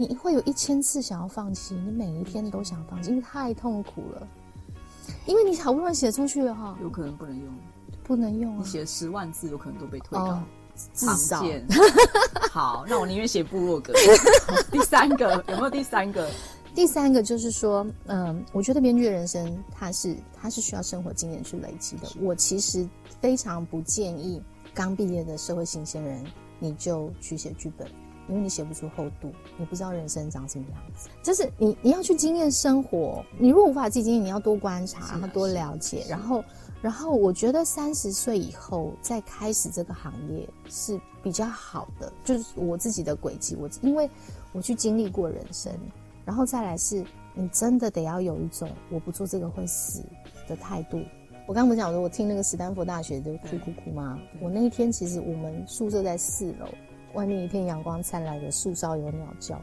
[0.00, 4.26] 你会有一千次想要放弃，你每一天都想放弃，因为太痛苦了。
[5.26, 7.54] 因为你好不容易写出去了哈，有可能不能用，
[8.02, 8.62] 不能用啊。
[8.64, 10.24] 你写十万字，有可能都被退稿。
[10.24, 10.42] 哦
[10.94, 11.44] 至少
[12.50, 13.92] 好，那我宁愿写部落格。
[14.72, 16.26] 第三个有没有第三个？
[16.74, 22.08] 第三个就是说，嗯，我觉得编剧的人生，它是它是需要生活经验去累积的。
[22.22, 22.88] 我其实
[23.20, 24.40] 非常不建议
[24.72, 26.24] 刚毕业的社会新鲜人
[26.58, 27.86] 你就去写剧本，
[28.30, 31.10] 因为你写不出厚度，你不知道人生长什么样子。
[31.22, 36.42] 就是你你要去经验生活，你如果无法自己经验，你要多观察，然后多了解，然后。
[36.82, 43.54] 然后我觉得三十岁以后再开始这个行业是比较好的，就是我自己的轨迹。
[43.54, 44.08] 我因为
[44.50, 45.70] 我去经历过人生，
[46.24, 47.04] 然后再来是
[47.34, 50.02] 你真的得要有一种我不做这个会死
[50.48, 51.02] 的态度。
[51.46, 54.18] 我刚刚不是讲说，我听那个斯坦福大学的哭哭哭吗？
[54.40, 56.66] 我那一天其实我们宿舍在四楼，
[57.14, 59.60] 外面一片阳光灿烂的树梢有鸟叫，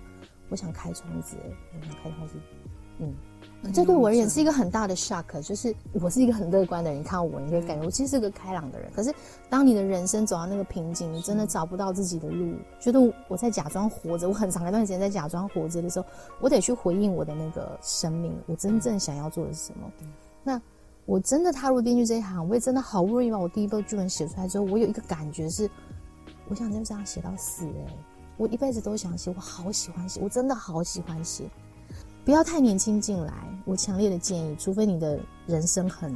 [0.50, 1.38] 我想开窗子，
[1.80, 2.36] 我想开窗子，
[3.00, 3.14] 嗯。
[3.74, 8.90] 这对我而言是一个很大的 shock，就是我是一个很乐观的人，你看我，你可以感觉我其实是个开朗的人。
[8.96, 9.12] 可是
[9.50, 16.06] 当你的人生走到那个瓶颈，你真的找不到自己的路，觉得我在假装活着，我很长一段时间在假装活着的时候，
[16.40, 19.92] 我得去回应我的那个生命，我真正想要做的是什么。
[20.44, 20.62] 那
[21.06, 25.68] 我真的踏入编剧这一行，我也真的好不容易把我第一部剧本写出来之后，我有一个感觉是，
[26.50, 27.98] 我想就这样写到死哎、欸，
[28.38, 31.44] 我一辈子都想写，我好喜欢写，我真的好喜欢写。
[32.24, 33.34] 不要太年轻进来，
[33.66, 36.14] 我强烈的建议，除非你的人生很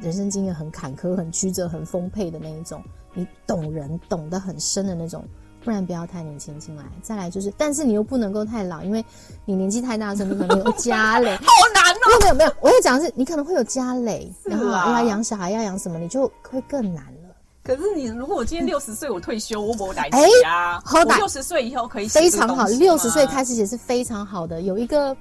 [0.00, 2.82] 人生经验很坎坷、很曲折、很丰沛的那一种，
[3.14, 5.24] 你懂人懂得很深的那种，
[5.64, 6.82] 不然不要太年轻进来。
[7.00, 9.04] 再来就是，但是你又不能够太老，因为
[9.44, 11.98] 你年纪太大的时候，你可能有家累， 好难哦。
[12.06, 17.21] 没有没有没有，我要讲的是，你可能会有家累，啊、然后要养小孩，要养什么，你就会更难了。
[17.62, 25.16] 可是你如果我今天六十岁，我退休，我不来哎呀，我六十岁以后可以写非常好，六十岁开始写是非常好的，有一个。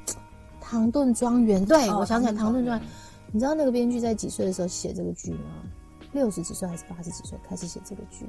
[0.63, 2.87] 唐顿庄园，对、哦、我想起来，唐顿庄园，
[3.33, 5.39] 你知道那个编剧在几岁的时候写这个剧吗？
[6.13, 8.25] 六十几岁还是八十几岁开始写这个剧？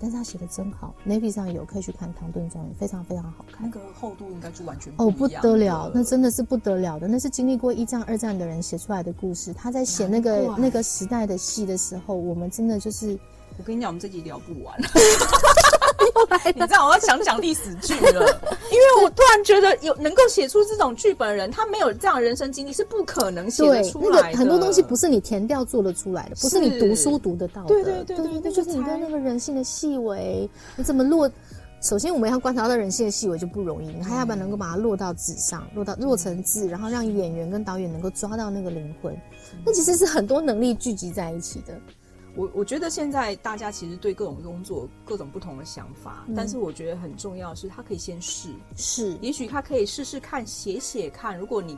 [0.00, 3.64] 但是他写的真好，Netflix 上有可以去看《唐顿庄园》，非常非常好看。
[3.64, 9.52] 那个厚度应该就完全不哦，不得了，那真的是不得了的，那是经历过一战、二战的人写出来的故事。
[9.52, 13.16] 他在写那个那个时代的戏的时候，我们真的就是，
[13.58, 14.74] 我跟你讲，我们这集聊不完。
[16.54, 18.40] 你知道我要想讲历史剧了，
[18.70, 24.26] 因为我突然觉得有能够写出这种剧本的人，他没有这样的人生经历是不可能写得出来的。
[24.28, 27.68] 那个很多东西不是你填调做得出来的，不是你读书读得到的。
[27.68, 31.30] 对对对对，对，对，就是你对那个人性的细微，你怎么落？
[31.80, 39.16] 首先我们要观察到人性的细微就不容易，你还要不然能够把它落到纸上，落到落成字，然后让演员跟导演能够抓到那个灵魂，
[39.64, 41.74] 那其实是很多能力聚集在一起的。
[42.38, 51.36] 我我觉得现在大家其实对各种工作各种不同的想法，嗯、但是我觉得很重要的是他可以先试是，也许他可以试试看写写看。
[51.36, 51.76] 如果你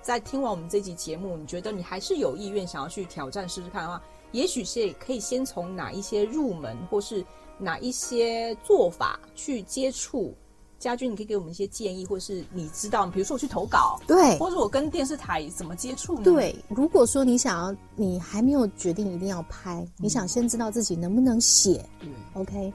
[0.00, 4.00] 在听完我们这集节目，你觉得你还是有意愿想要去挑战试试看的话，
[4.30, 7.24] 也许是可以先从哪一些入门，或是
[7.58, 10.32] 哪一些做法去接触。
[10.78, 16.24] 家军，你可以给我们一些建议，或是你知道，比如说我去投稿，对，或者我跟电视台怎么接触呢？
[16.24, 22.72] 对，如果说你想要，你还没有决定一定要拍，嗯、你想先知道自己能不能写，对，OK，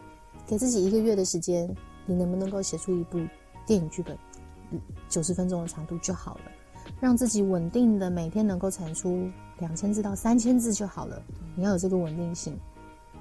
[0.48, 1.70] 给自己一个月的时间，
[2.06, 3.20] 你能不能够写出一部
[3.68, 4.18] 电影剧本，
[5.08, 6.52] 九十分钟的长度就好了，
[7.00, 9.30] 让自己稳定的每天能够产出
[9.60, 11.22] 两千字到三千字就好了，
[11.56, 12.58] 你要有这个稳定性，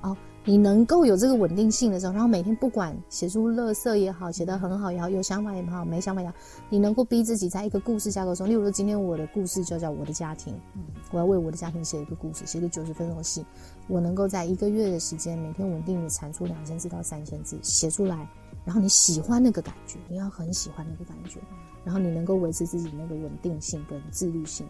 [0.01, 0.17] 哦。
[0.43, 6.35] 你能够有这个稳定性的时候，然后每天不管写出乐色也好，写得很好也好，有想法也好，没想法也好，
[6.71, 10.59] 你能够逼自己在一个故事架构中，例如说今天我的故事就叫我的家庭，
[11.11, 13.45] 我要为我的家庭写一个故事，写个九十分钟的戏，
[13.87, 18.27] 我能够在一个月的时间，每天稳定的产出两千字到三千字写出来，
[18.65, 21.39] 然后你喜欢那个感觉，你要很喜欢那个感觉，
[21.85, 24.67] 然后你能够维持自己那个稳定性跟自律性。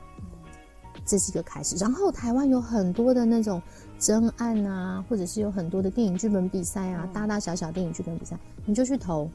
[1.04, 3.60] 这是一个开始，然后台湾有很多的那种
[3.98, 9.28] 征案啊，或者是有很多的电影剧本比赛啊，大大小小电影剧本比赛，你就去投，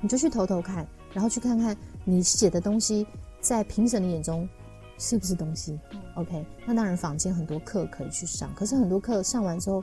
[0.00, 3.06] 你就去投投看，然后去看看你写的东西
[3.40, 4.48] 在评审的眼中
[4.98, 5.78] 是不是东西。
[6.14, 9.82] OK，那当然坊间很多课可以去上，可是很多课上完之后，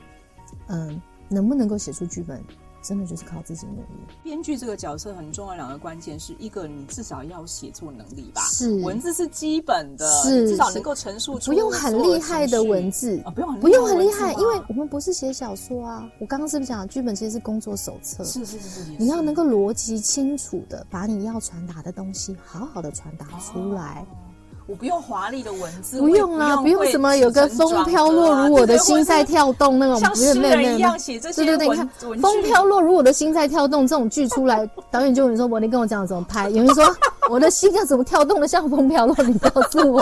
[0.68, 2.42] 嗯，能不能够写出剧本，
[2.84, 4.04] 真的就是靠自己努力。
[4.22, 16.06] 编剧这个角色很重要，两个关键是一个，你至少要写作能力吧，是文字是基本的，是至少能够陈述出不用很厉害的文字啊、哦，不用很不用很厉害，因为我们不是写小说啊。
[16.20, 18.22] 我刚刚是不是讲剧本其实是工作手册？
[18.24, 24.04] 是是是是，你要能够逻辑清楚的把你要传达的东西好好的传达出来。
[24.10, 24.20] 哦
[24.66, 31.46] 我不用华丽的文字，不用啦，不用什么有个风飘落如我的心在跳动那种，像诗人一样写这些文。
[31.46, 36.84] 对对对，你看风飘落如我的心在跳动这种剧出来， 导演就有人说：“我你跟我讲怎么拍。”有人说
[37.28, 40.00] ：“我的心要怎么跳动的像风飘落？”你告诉我，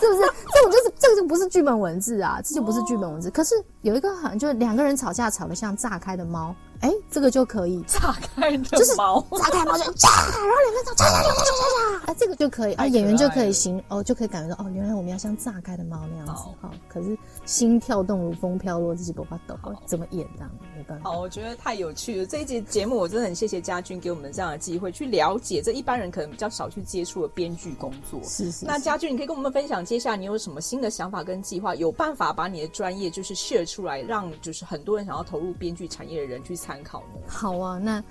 [0.00, 0.30] 是不是？
[0.52, 3.30] 这种就是这个就不是剧本文字啊，这就不是剧本文字。
[3.30, 6.52] 可是有一个好像就是两个人吵架吵得像炸开的猫。
[6.82, 7.82] 哎，这个就可以。
[7.86, 19.56] 炸开的，就是炸开猫就炸，然后两个人吵，炸炸炸炸炸炸，啊，这个就可以，啊，演员就可以行，哦，就可以感觉到，哦，原来我们要像炸开的猫那样子，好，好，可是心跳动如风飘落，自己不怕抖，
[19.86, 20.50] 怎么演这样？
[20.82, 21.10] 没办法。
[21.10, 22.26] 好，我觉得太有趣了。
[22.26, 28.20] 这一集节目我真的很谢谢家军给我们这样的机会，去了解这一般人可能比较少去接触的编剧工作。
[28.24, 28.66] 是是。
[28.66, 31.74] 那家军，你可以跟我们分享，接下来你有什么新的想法跟计划？
[31.76, 37.20] 有办法把你的专业就是 share 出来，让就是很多人想要投入编剧产业的人去参考呢？
[37.26, 37.62] 好。
[37.62, 38.02] 啊，那，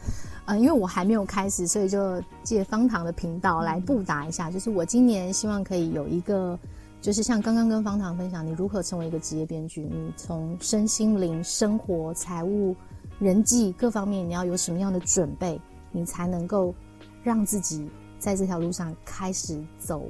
[0.46, 4.48] 呃，因为我还没有开始，所以就借方糖的频道来布达一下。
[4.48, 6.58] 嗯、就是我今年希望可以有一个，
[7.02, 12.76] 就是像刚刚跟方糖分享，你如何成为一个职业编剧，你从身心灵、生活、财务、
[13.20, 15.60] 人际各方面，你要有什么样的准备，
[15.92, 16.74] 你才能够
[17.24, 17.90] 让自己
[18.20, 20.06] 在这条路上开始走。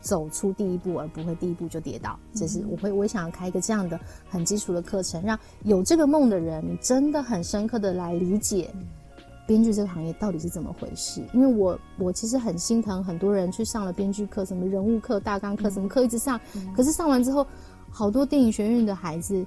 [0.00, 2.16] 走出第一步，而不会第一步就跌倒。
[2.32, 8.72] 这是我会，我也想要开一个这样的很基础的课程，让有这个梦的人，你真的很深刻的来理解
[9.48, 11.24] 编剧这个行业到底是怎么回事。
[11.32, 16.38] 因为我我其实很心疼很多人去上了编剧课，什么人物课、大纲课，什么课一直上，
[16.76, 17.44] 可是上完之后，
[17.90, 19.44] 好多电影学院的孩子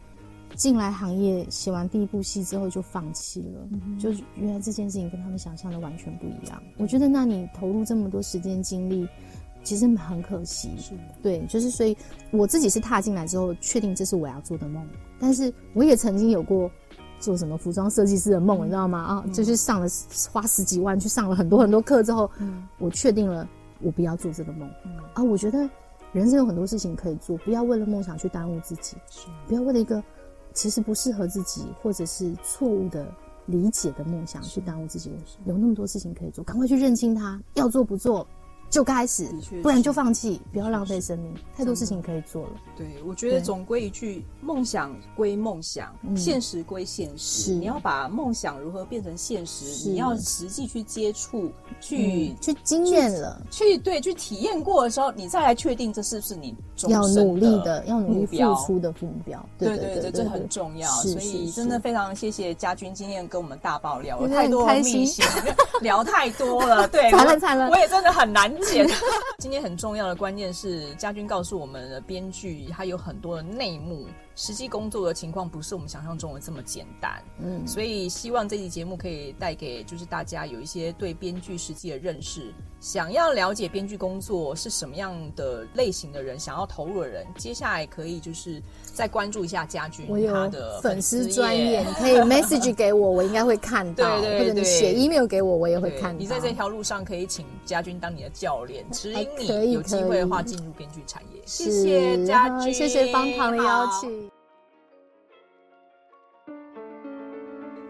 [0.56, 3.68] 进来行业，写完第一部戏之后就放弃了，
[3.99, 6.62] 就原来这件事情跟他们想象的完全不一样。
[6.78, 9.08] 我觉得，那你投入这么多时间精力。
[9.64, 11.95] 其实很可惜，是对，就是所以
[12.32, 14.84] 我自己是踏进来之后，确定这是我要做的梦。
[15.20, 16.68] 但是我也曾经有过
[17.22, 18.99] 做什么服装设计师的梦，嗯、你知道吗？
[18.99, 19.88] 啊，嗯、就是上了
[20.32, 23.47] 花十几万去上了很多很多课之后，嗯、我确定了
[23.80, 24.69] 我不要做这个梦。
[24.84, 25.59] 嗯、啊，我觉得
[26.11, 28.97] 人生有很多事情可以做，不要为了梦想去耽误自己，
[29.47, 30.03] 不要为了一个
[30.53, 33.05] 其实不适合自己或者是错误的
[33.45, 35.11] 理解的梦想去耽误自己。
[35.45, 38.28] 有那么多事情可以做，赶快去认清它，要做不做。
[38.72, 39.28] 就开始，
[39.61, 41.34] 不然就放弃，不要浪费生命。
[41.57, 42.51] 太多事情可以做了。
[42.78, 47.51] 对，我觉得总归一句，梦想归梦想，现实归现实。
[47.51, 51.51] 你要把梦想如何变成现实，你要实际去接触，
[51.82, 56.55] 去去经验了，去对去体验过的时候，你再来确定这是不是你
[56.88, 59.45] 要努力的、要努力付出的目标。
[59.59, 60.89] 对对对，这很重要。
[60.89, 65.26] 所以真的非常谢谢家军今天跟我们大爆料，有太多秘辛，
[65.82, 66.88] 聊太多了。
[66.88, 68.49] 对， 惨了惨了，我也真的很难。
[69.39, 74.05] 今天很重要的关键是，家军告诉我们的编剧，他有很多的内幕。
[74.41, 82.51] 实际工作的情况不是我们想象中的这么简单，嗯，所以希望这期节目可以带给就是大家有一些对编剧实际的认识。
[82.79, 96.19] 想要了解编剧工作是什么样的类型的人，想要投入的人，接下来可以就是再关注一下家军他的粉丝专业，你可以 message 给我，我应该会看到， 对对对，或者你写 email 给我，我也会看到。
[96.19, 101.39] 你在这条路上可以请家军当你的教练，指引你有机会的话进入编剧产业。
[101.45, 104.30] 谢谢家军，谢谢方糖的邀请。